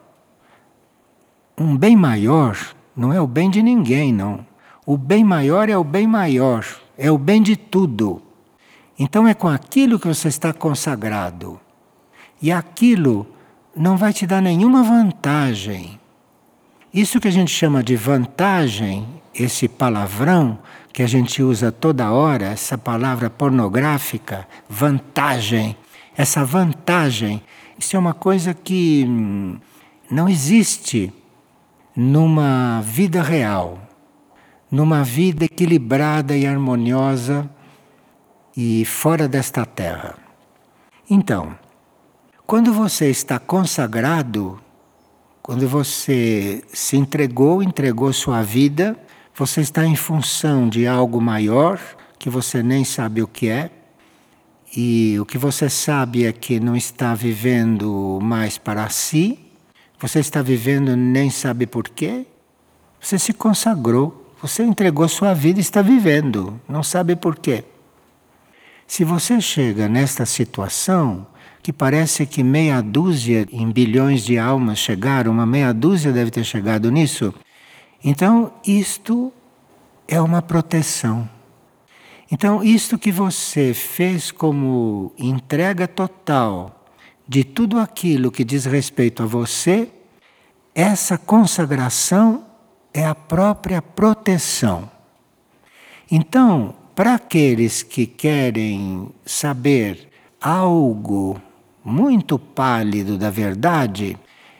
[1.56, 2.54] Um bem maior
[2.94, 4.46] não é o bem de ninguém, não.
[4.84, 6.66] O bem maior é o bem maior,
[6.98, 8.20] é o bem de tudo.
[8.98, 11.58] Então é com aquilo que você está consagrado.
[12.42, 13.26] E aquilo
[13.74, 15.99] não vai te dar nenhuma vantagem.
[16.92, 20.58] Isso que a gente chama de vantagem, esse palavrão
[20.92, 25.76] que a gente usa toda hora, essa palavra pornográfica, vantagem.
[26.16, 27.42] Essa vantagem,
[27.78, 29.56] isso é uma coisa que hum,
[30.10, 31.12] não existe
[31.94, 33.78] numa vida real,
[34.68, 37.48] numa vida equilibrada e harmoniosa
[38.56, 40.16] e fora desta terra.
[41.08, 41.56] Então,
[42.46, 44.60] quando você está consagrado,
[45.50, 48.96] quando você se entregou, entregou sua vida,
[49.34, 51.80] você está em função de algo maior
[52.20, 53.68] que você nem sabe o que é.
[54.76, 59.40] E o que você sabe é que não está vivendo mais para si,
[59.98, 62.24] você está vivendo nem sabe por quê.
[63.00, 67.64] Você se consagrou, você entregou sua vida e está vivendo, não sabe por quê.
[68.86, 71.26] Se você chega nesta situação,
[71.62, 76.44] que parece que meia dúzia em bilhões de almas chegaram, uma meia dúzia deve ter
[76.44, 77.34] chegado nisso,
[78.02, 79.32] então isto
[80.08, 81.28] é uma proteção.
[82.32, 86.86] Então, isto que você fez como entrega total
[87.26, 89.90] de tudo aquilo que diz respeito a você,
[90.74, 92.46] essa consagração
[92.94, 94.88] é a própria proteção.
[96.10, 100.08] Então, para aqueles que querem saber
[100.40, 101.40] algo
[101.84, 104.16] muito pálido da verdade,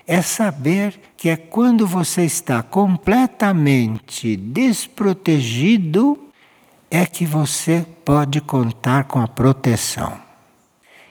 [0.06, 6.18] é saber que é quando você está completamente desprotegido
[6.90, 10.18] é que você pode contar com a proteção.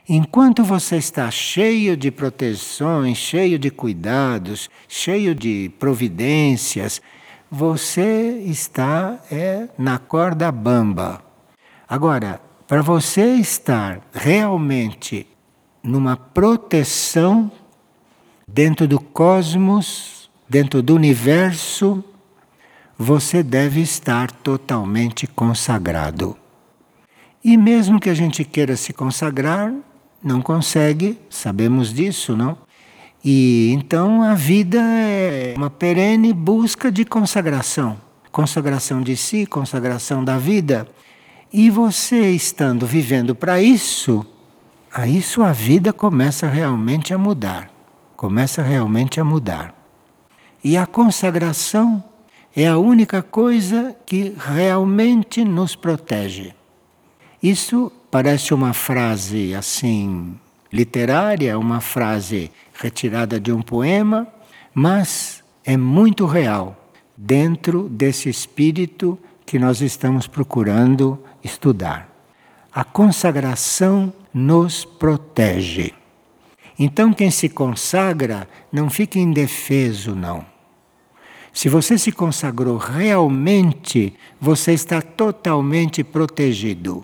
[0.07, 7.01] Enquanto você está cheio de proteções, cheio de cuidados, cheio de providências,
[7.49, 11.24] você está é, na corda bamba.
[11.88, 15.26] Agora, para você estar realmente
[15.84, 17.52] numa proteção
[18.48, 22.04] dentro do cosmos, dentro do universo,
[22.98, 26.36] você deve estar totalmente consagrado.
[27.44, 29.74] E mesmo que a gente queira se consagrar,
[30.22, 32.58] não consegue, sabemos disso, não?
[33.24, 37.98] E então a vida é uma perene busca de consagração,
[38.32, 40.88] consagração de si, consagração da vida.
[41.52, 44.26] E você estando vivendo para isso,
[44.94, 47.70] aí sua vida começa realmente a mudar.
[48.16, 49.74] Começa realmente a mudar.
[50.64, 52.04] E a consagração
[52.56, 56.54] é a única coisa que realmente nos protege.
[57.42, 60.38] Isso parece uma frase assim
[60.72, 64.28] literária, uma frase retirada de um poema,
[64.74, 66.76] mas é muito real
[67.16, 72.10] dentro desse espírito que nós estamos procurando estudar.
[72.72, 75.94] A consagração nos protege.
[76.78, 80.46] Então, quem se consagra não fica indefeso, não.
[81.54, 87.04] Se você se consagrou realmente, você está totalmente protegido.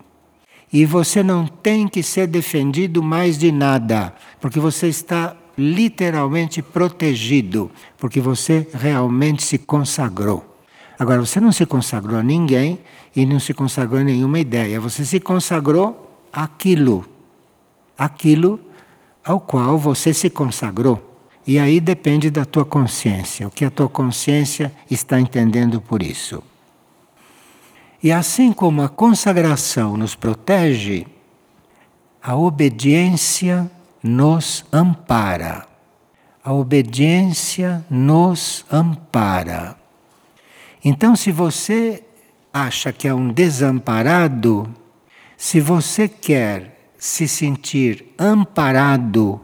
[0.71, 7.71] E você não tem que ser defendido mais de nada, porque você está literalmente protegido,
[7.97, 10.57] porque você realmente se consagrou.
[10.97, 12.79] Agora, você não se consagrou a ninguém
[13.15, 17.05] e não se consagrou a nenhuma ideia, você se consagrou àquilo,
[17.97, 18.59] aquilo
[19.23, 21.15] ao qual você se consagrou.
[21.47, 26.41] E aí depende da tua consciência, o que a tua consciência está entendendo por isso.
[28.01, 31.05] E assim como a consagração nos protege,
[32.21, 33.69] a obediência
[34.01, 35.67] nos ampara.
[36.43, 39.75] A obediência nos ampara.
[40.83, 42.03] Então, se você
[42.53, 44.71] acha que é um desamparado,
[45.35, 49.41] se você quer se sentir amparado,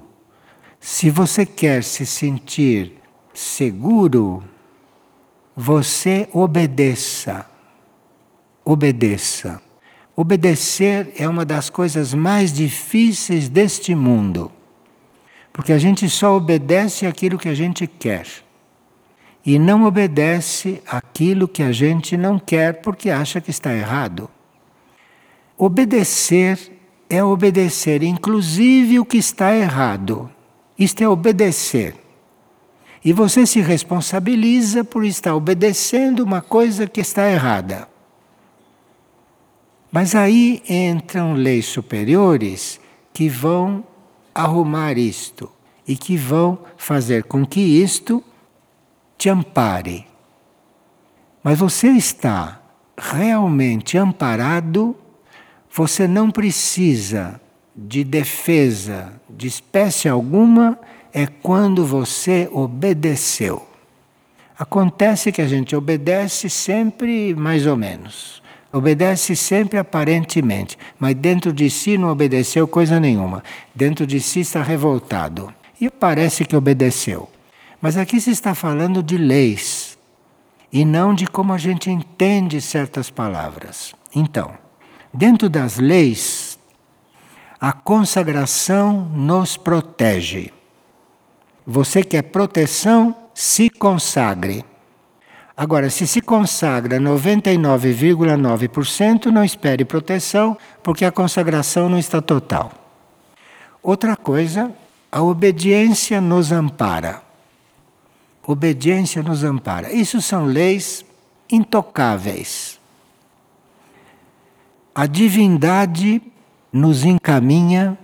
[0.79, 2.93] se você quer se sentir
[3.33, 4.43] seguro,
[5.55, 7.45] você obedeça.
[8.65, 9.61] Obedeça.
[10.15, 14.51] Obedecer é uma das coisas mais difíceis deste mundo.
[15.53, 18.25] Porque a gente só obedece aquilo que a gente quer.
[19.45, 24.29] E não obedece aquilo que a gente não quer porque acha que está errado.
[25.57, 26.57] Obedecer
[27.11, 30.31] é obedecer, inclusive o que está errado.
[30.79, 31.93] Isto é obedecer.
[33.03, 37.85] E você se responsabiliza por estar obedecendo uma coisa que está errada.
[39.91, 42.79] Mas aí entram leis superiores
[43.11, 43.83] que vão
[44.33, 45.51] arrumar isto
[45.85, 48.23] e que vão fazer com que isto
[49.17, 50.07] te ampare.
[51.43, 52.61] Mas você está
[52.97, 54.95] realmente amparado,
[55.73, 57.39] você não precisa
[57.75, 60.77] de defesa de espécie alguma,
[61.13, 63.67] é quando você obedeceu.
[64.57, 68.41] Acontece que a gente obedece sempre mais ou menos.
[68.71, 73.43] Obedece sempre aparentemente, mas dentro de si não obedeceu coisa nenhuma.
[73.73, 75.53] Dentro de si está revoltado.
[75.79, 77.27] E parece que obedeceu.
[77.81, 79.97] Mas aqui se está falando de leis
[80.71, 83.93] e não de como a gente entende certas palavras.
[84.15, 84.60] Então,
[85.13, 86.57] dentro das leis,
[87.59, 90.51] a consagração nos protege.
[91.65, 94.65] Você quer proteção, se consagre.
[95.55, 102.71] Agora, se se consagra 99,9%, não espere proteção, porque a consagração não está total.
[103.83, 104.71] Outra coisa,
[105.11, 107.21] a obediência nos ampara.
[108.45, 109.93] Obediência nos ampara.
[109.93, 111.05] Isso são leis
[111.47, 112.80] intocáveis.
[114.93, 116.21] A divindade
[116.71, 117.97] nos encaminha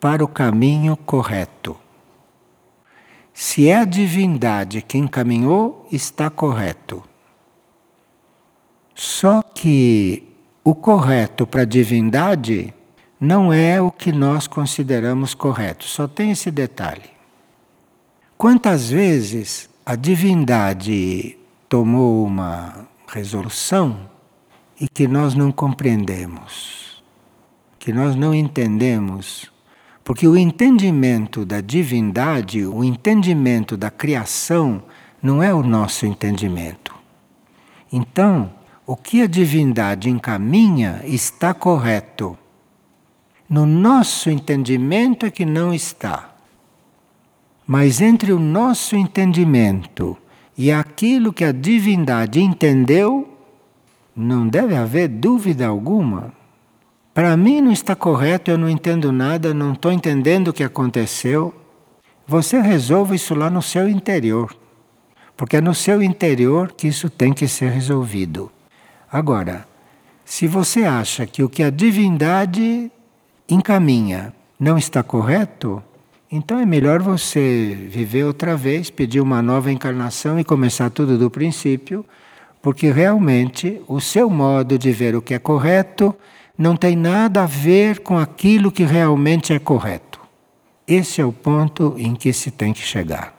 [0.00, 1.76] para o caminho correto.
[3.32, 7.02] Se é a divindade que encaminhou, está correto.
[8.94, 10.26] Só que
[10.64, 12.74] o correto para a divindade
[13.20, 17.10] não é o que nós consideramos correto, só tem esse detalhe.
[18.36, 24.15] Quantas vezes a divindade tomou uma resolução
[24.80, 27.02] e que nós não compreendemos,
[27.78, 29.50] que nós não entendemos
[30.06, 34.80] porque o entendimento da divindade, o entendimento da criação,
[35.20, 36.94] não é o nosso entendimento.
[37.92, 38.52] Então,
[38.86, 42.38] o que a divindade encaminha está correto.
[43.48, 46.36] No nosso entendimento é que não está.
[47.66, 50.16] Mas entre o nosso entendimento
[50.56, 53.35] e aquilo que a divindade entendeu,
[54.16, 56.32] não deve haver dúvida alguma.
[57.12, 61.54] Para mim não está correto, eu não entendo nada, não estou entendendo o que aconteceu.
[62.26, 64.56] Você resolva isso lá no seu interior.
[65.36, 68.50] Porque é no seu interior que isso tem que ser resolvido.
[69.12, 69.66] Agora,
[70.24, 72.90] se você acha que o que a divindade
[73.48, 75.82] encaminha não está correto,
[76.32, 81.30] então é melhor você viver outra vez, pedir uma nova encarnação e começar tudo do
[81.30, 82.04] princípio,
[82.66, 86.12] porque realmente o seu modo de ver o que é correto
[86.58, 90.20] não tem nada a ver com aquilo que realmente é correto.
[90.84, 93.36] Esse é o ponto em que se tem que chegar.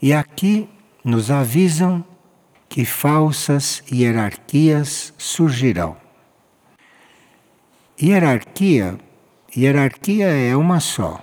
[0.00, 0.68] E aqui
[1.04, 2.04] nos avisam
[2.68, 5.96] que falsas hierarquias surgirão.
[8.00, 8.96] Hierarquia,
[9.56, 11.20] hierarquia é uma só.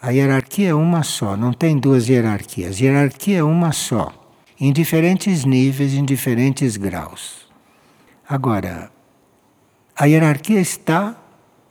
[0.00, 2.80] A hierarquia é uma só, não tem duas hierarquias.
[2.80, 4.25] Hierarquia é uma só,
[4.58, 7.46] em diferentes níveis, em diferentes graus.
[8.28, 8.90] Agora,
[9.94, 11.16] a hierarquia está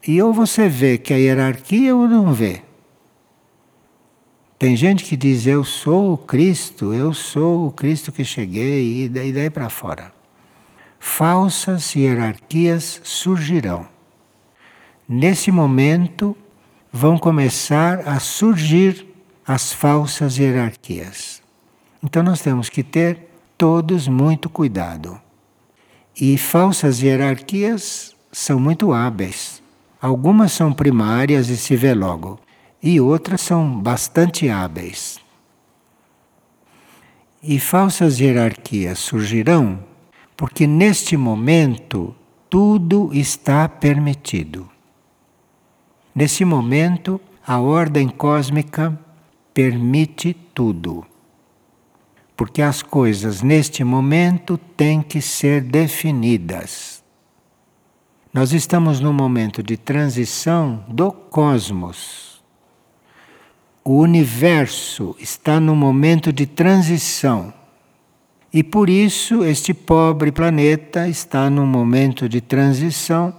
[0.07, 2.61] e ou você vê que a hierarquia ou não vê.
[4.57, 9.09] Tem gente que diz eu sou o Cristo, eu sou o Cristo que cheguei e
[9.09, 10.13] daí, daí para fora.
[10.97, 13.87] Falsas hierarquias surgirão.
[15.07, 16.35] Nesse momento
[16.91, 19.05] vão começar a surgir
[19.45, 21.34] as falsas hierarquias.
[22.05, 23.17] Então nós temos que ter
[23.57, 25.19] todos muito cuidado.
[26.15, 29.59] E falsas hierarquias são muito hábeis.
[29.99, 32.39] Algumas são primárias e se vê logo,
[32.81, 35.17] e outras são bastante hábeis.
[37.41, 39.79] E falsas hierarquias surgirão
[40.37, 42.15] porque neste momento
[42.47, 44.69] tudo está permitido.
[46.13, 48.97] Nesse momento, a ordem cósmica
[49.55, 51.03] permite tudo.
[52.35, 57.03] Porque as coisas neste momento têm que ser definidas.
[58.33, 62.43] Nós estamos num momento de transição do cosmos.
[63.83, 67.53] O universo está num momento de transição.
[68.51, 73.33] E por isso este pobre planeta está num momento de transição,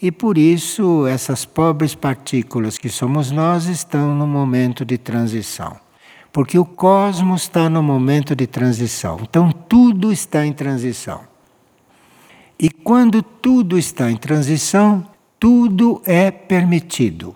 [0.00, 5.76] e por isso essas pobres partículas que somos nós estão num momento de transição.
[6.32, 9.18] Porque o cosmos está no momento de transição.
[9.22, 11.22] Então tudo está em transição.
[12.58, 15.06] E quando tudo está em transição,
[15.38, 17.34] tudo é permitido.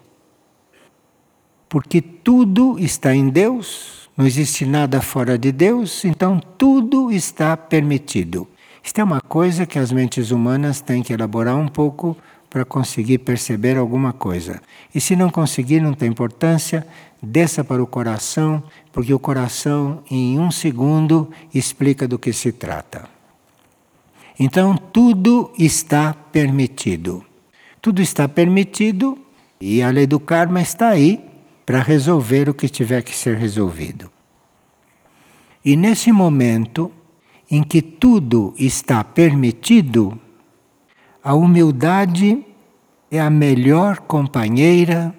[1.69, 8.47] Porque tudo está em Deus, não existe nada fora de Deus, então tudo está permitido.
[8.83, 12.17] Isto é uma coisa que as mentes humanas têm que elaborar um pouco
[12.51, 14.61] para conseguir perceber alguma coisa.
[14.95, 16.87] E se não conseguir, não tem importância,
[17.25, 18.63] desça para o coração,
[18.93, 23.09] porque o coração, em um segundo, explica do que se trata.
[24.39, 27.25] Então, tudo está permitido.
[27.81, 29.19] Tudo está permitido
[29.61, 31.25] e a lei do karma está aí
[31.65, 34.11] para resolver o que tiver que ser resolvido.
[35.65, 36.93] E nesse momento
[37.51, 40.19] em que tudo está permitido,
[41.23, 42.45] a humildade
[43.11, 45.15] é a melhor companheira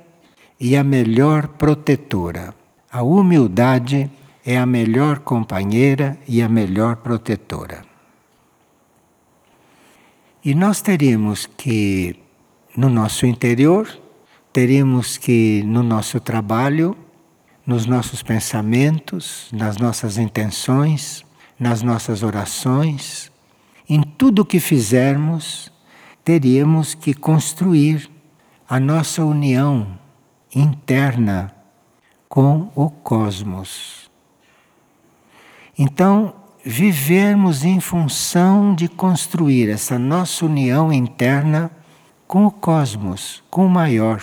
[0.60, 2.53] e a melhor protetora.
[2.91, 4.10] A humildade
[4.45, 7.84] é a melhor companheira e a melhor protetora.
[10.43, 12.16] E nós teríamos que,
[12.78, 13.88] no nosso interior,
[14.53, 16.95] teríamos que, no nosso trabalho,
[17.66, 21.26] nos nossos pensamentos, nas nossas intenções,
[21.60, 23.32] nas nossas orações,
[23.89, 25.72] em tudo que fizermos,
[26.24, 28.10] teríamos que construir
[28.70, 30.05] a nossa união
[30.56, 31.53] interna
[32.30, 34.10] com o cosmos.
[35.78, 36.34] Então,
[36.64, 41.70] vivermos em função de construir essa nossa união interna
[42.26, 44.22] com o cosmos, com o maior,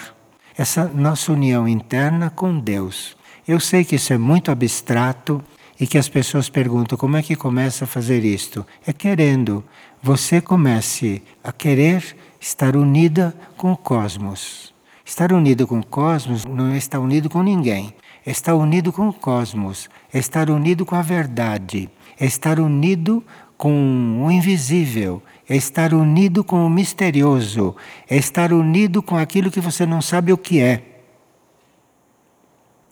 [0.56, 3.16] essa nossa união interna com Deus.
[3.46, 5.42] Eu sei que isso é muito abstrato
[5.78, 8.66] e que as pessoas perguntam como é que começa a fazer isto.
[8.86, 9.64] É querendo,
[10.02, 14.71] você comece a querer estar unida com o cosmos.
[15.12, 17.94] Estar unido com o cosmos não é estar unido com ninguém.
[18.24, 23.22] É estar unido com o cosmos, é estar unido com a verdade, é estar unido
[23.58, 27.76] com o invisível, é estar unido com o misterioso,
[28.08, 30.82] é estar unido com aquilo que você não sabe o que é.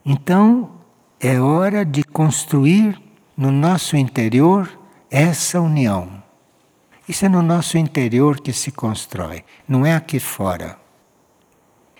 [0.04, 0.72] Então,
[1.18, 3.00] é hora de construir
[3.34, 4.78] no nosso interior
[5.10, 6.22] essa união.
[7.08, 10.89] Isso é no nosso interior que se constrói, não é aqui fora.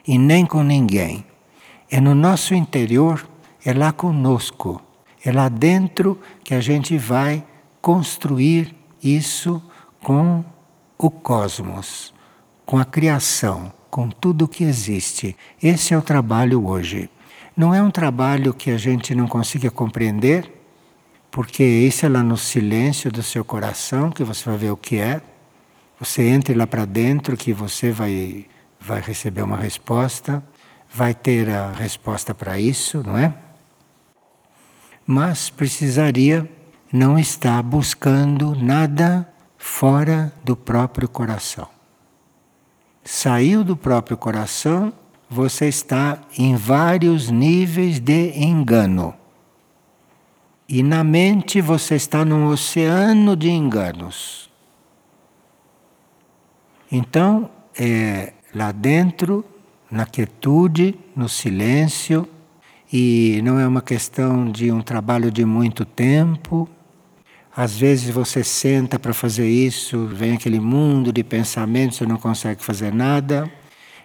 [0.07, 1.25] E nem com ninguém.
[1.91, 3.29] É no nosso interior,
[3.65, 4.81] é lá conosco,
[5.25, 7.45] é lá dentro que a gente vai
[7.81, 9.63] construir isso
[10.03, 10.45] com
[10.97, 12.15] o cosmos,
[12.65, 15.37] com a criação, com tudo que existe.
[15.63, 17.11] Esse é o trabalho hoje.
[17.57, 20.51] Não é um trabalho que a gente não consiga compreender,
[21.31, 24.97] porque isso é lá no silêncio do seu coração que você vai ver o que
[24.97, 25.21] é.
[25.99, 28.47] Você entre lá para dentro que você vai,
[28.81, 30.43] vai receber uma resposta,
[30.93, 33.35] vai ter a resposta para isso, não é?
[35.07, 36.51] Mas precisaria
[36.93, 39.29] não estar buscando nada
[39.59, 41.69] fora do próprio coração.
[43.05, 44.93] Saiu do próprio coração,
[45.29, 49.15] você está em vários níveis de engano.
[50.69, 54.51] E na mente você está num oceano de enganos.
[56.91, 59.45] Então, é lá dentro,
[59.91, 62.29] na quietude, no silêncio,
[62.93, 66.69] e não é uma questão de um trabalho de muito tempo.
[67.55, 72.65] Às vezes você senta para fazer isso, vem aquele mundo de pensamentos, você não consegue
[72.65, 73.51] fazer nada.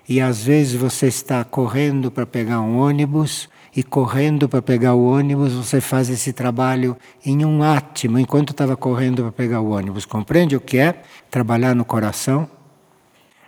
[0.07, 5.05] E às vezes você está correndo para pegar um ônibus e correndo para pegar o
[5.05, 10.05] ônibus, você faz esse trabalho em um átimo, enquanto estava correndo para pegar o ônibus.
[10.05, 12.49] Compreende o que é trabalhar no coração?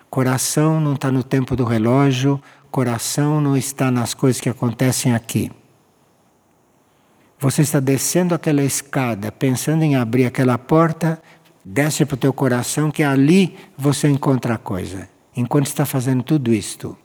[0.09, 2.41] Coração não está no tempo do relógio,
[2.71, 5.51] coração não está nas coisas que acontecem aqui.
[7.39, 11.21] Você está descendo aquela escada, pensando em abrir aquela porta,
[11.63, 15.07] desce para o teu coração que ali você encontra a coisa.
[15.35, 16.97] Enquanto está fazendo tudo isto.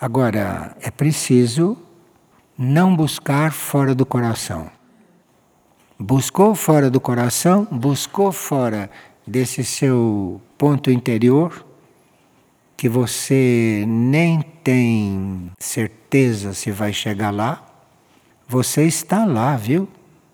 [0.00, 1.76] Agora, é preciso
[2.56, 4.70] não buscar fora do coração.
[5.98, 8.90] Buscou fora do coração, buscou fora
[9.26, 11.66] desse seu ponto interior,
[12.80, 17.62] que você nem tem certeza se vai chegar lá,
[18.48, 19.86] você está lá, viu?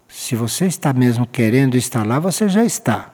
[0.06, 3.12] Se você está mesmo querendo estar lá, você já está.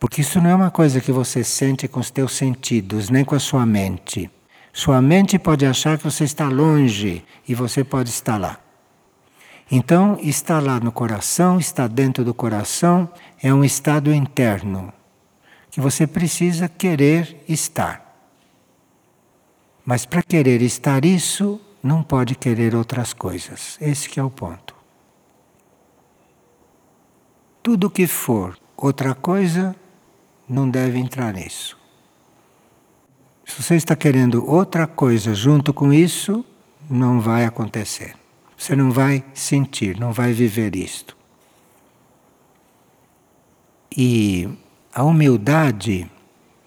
[0.00, 3.36] Porque isso não é uma coisa que você sente com os teus sentidos, nem com
[3.36, 4.28] a sua mente.
[4.72, 8.58] Sua mente pode achar que você está longe e você pode estar lá.
[9.70, 13.08] Então, estar lá no coração, estar dentro do coração,
[13.40, 14.92] é um estado interno
[15.70, 18.06] que você precisa querer estar.
[19.84, 23.78] Mas para querer estar isso, não pode querer outras coisas.
[23.80, 24.74] Esse que é o ponto.
[27.62, 29.76] Tudo que for outra coisa
[30.48, 31.78] não deve entrar nisso.
[33.44, 36.44] Se você está querendo outra coisa junto com isso,
[36.88, 38.14] não vai acontecer.
[38.56, 41.16] Você não vai sentir, não vai viver isto.
[43.96, 44.48] E
[44.94, 46.10] a humildade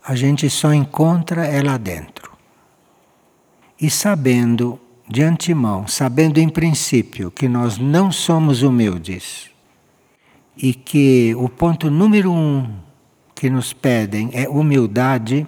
[0.03, 2.31] a gente só encontra ela dentro.
[3.79, 9.49] E sabendo de antemão, sabendo em princípio que nós não somos humildes
[10.55, 12.69] e que o ponto número um
[13.35, 15.45] que nos pedem é humildade,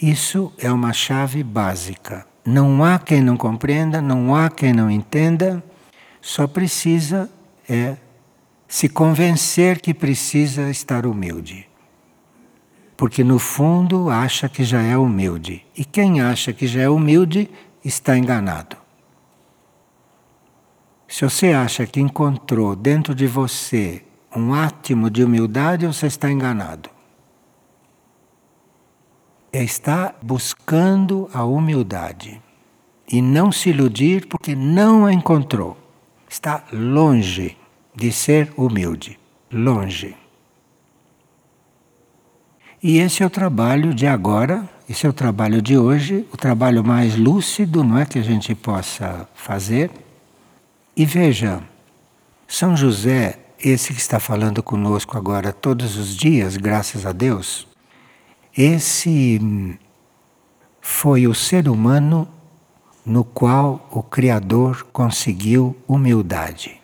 [0.00, 2.26] isso é uma chave básica.
[2.44, 5.62] Não há quem não compreenda, não há quem não entenda,
[6.20, 7.28] só precisa
[7.68, 7.96] é
[8.68, 11.66] se convencer que precisa estar humilde.
[12.98, 15.64] Porque no fundo acha que já é humilde.
[15.74, 17.48] E quem acha que já é humilde
[17.82, 18.76] está enganado.
[21.06, 24.04] Se você acha que encontrou dentro de você
[24.36, 26.90] um átimo de humildade, você está enganado.
[29.50, 32.42] É estar buscando a humildade
[33.10, 35.78] e não se iludir porque não a encontrou.
[36.28, 37.56] Está longe
[37.98, 39.18] de ser humilde,
[39.52, 40.14] longe.
[42.80, 46.84] E esse é o trabalho de agora, esse é o trabalho de hoje, o trabalho
[46.84, 49.90] mais lúcido, não é que a gente possa fazer.
[50.96, 51.60] E veja,
[52.46, 57.66] São José esse que está falando conosco agora todos os dias, graças a Deus,
[58.56, 59.40] esse
[60.80, 62.28] foi o ser humano
[63.04, 66.77] no qual o Criador conseguiu humildade.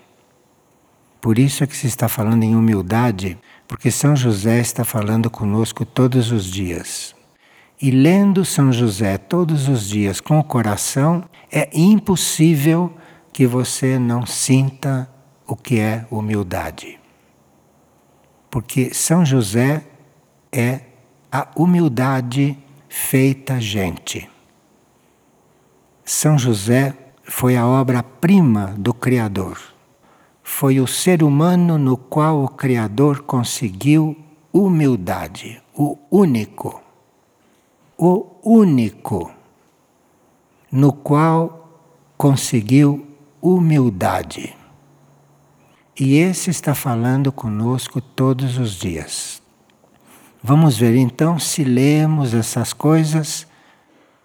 [1.24, 5.82] Por isso é que se está falando em humildade, porque São José está falando conosco
[5.86, 7.16] todos os dias.
[7.80, 12.92] E lendo São José todos os dias com o coração, é impossível
[13.32, 15.08] que você não sinta
[15.46, 17.00] o que é humildade.
[18.50, 19.82] Porque São José
[20.52, 20.80] é
[21.32, 22.54] a humildade
[22.86, 24.28] feita gente.
[26.04, 29.73] São José foi a obra-prima do Criador.
[30.46, 34.14] Foi o ser humano no qual o Criador conseguiu
[34.52, 36.82] humildade, o único.
[37.96, 39.32] O único
[40.70, 41.80] no qual
[42.16, 43.06] conseguiu
[43.40, 44.54] humildade.
[45.98, 49.40] E esse está falando conosco todos os dias.
[50.42, 53.46] Vamos ver então se lemos essas coisas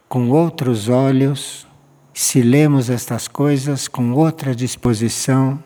[0.10, 1.66] com outros olhos,
[2.14, 5.64] se lemos estas coisas com outra disposição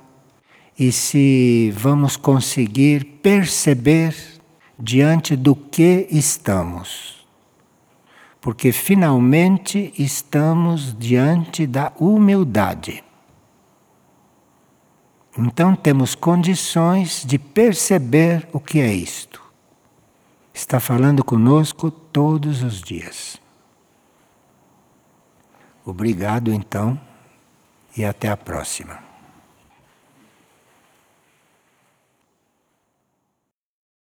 [0.77, 4.15] e se vamos conseguir perceber
[4.77, 7.25] diante do que estamos.
[8.41, 13.03] Porque finalmente estamos diante da humildade.
[15.37, 19.41] Então temos condições de perceber o que é isto.
[20.53, 23.41] Está falando conosco todos os dias.
[25.85, 26.99] Obrigado então
[27.97, 29.02] e até a próxima.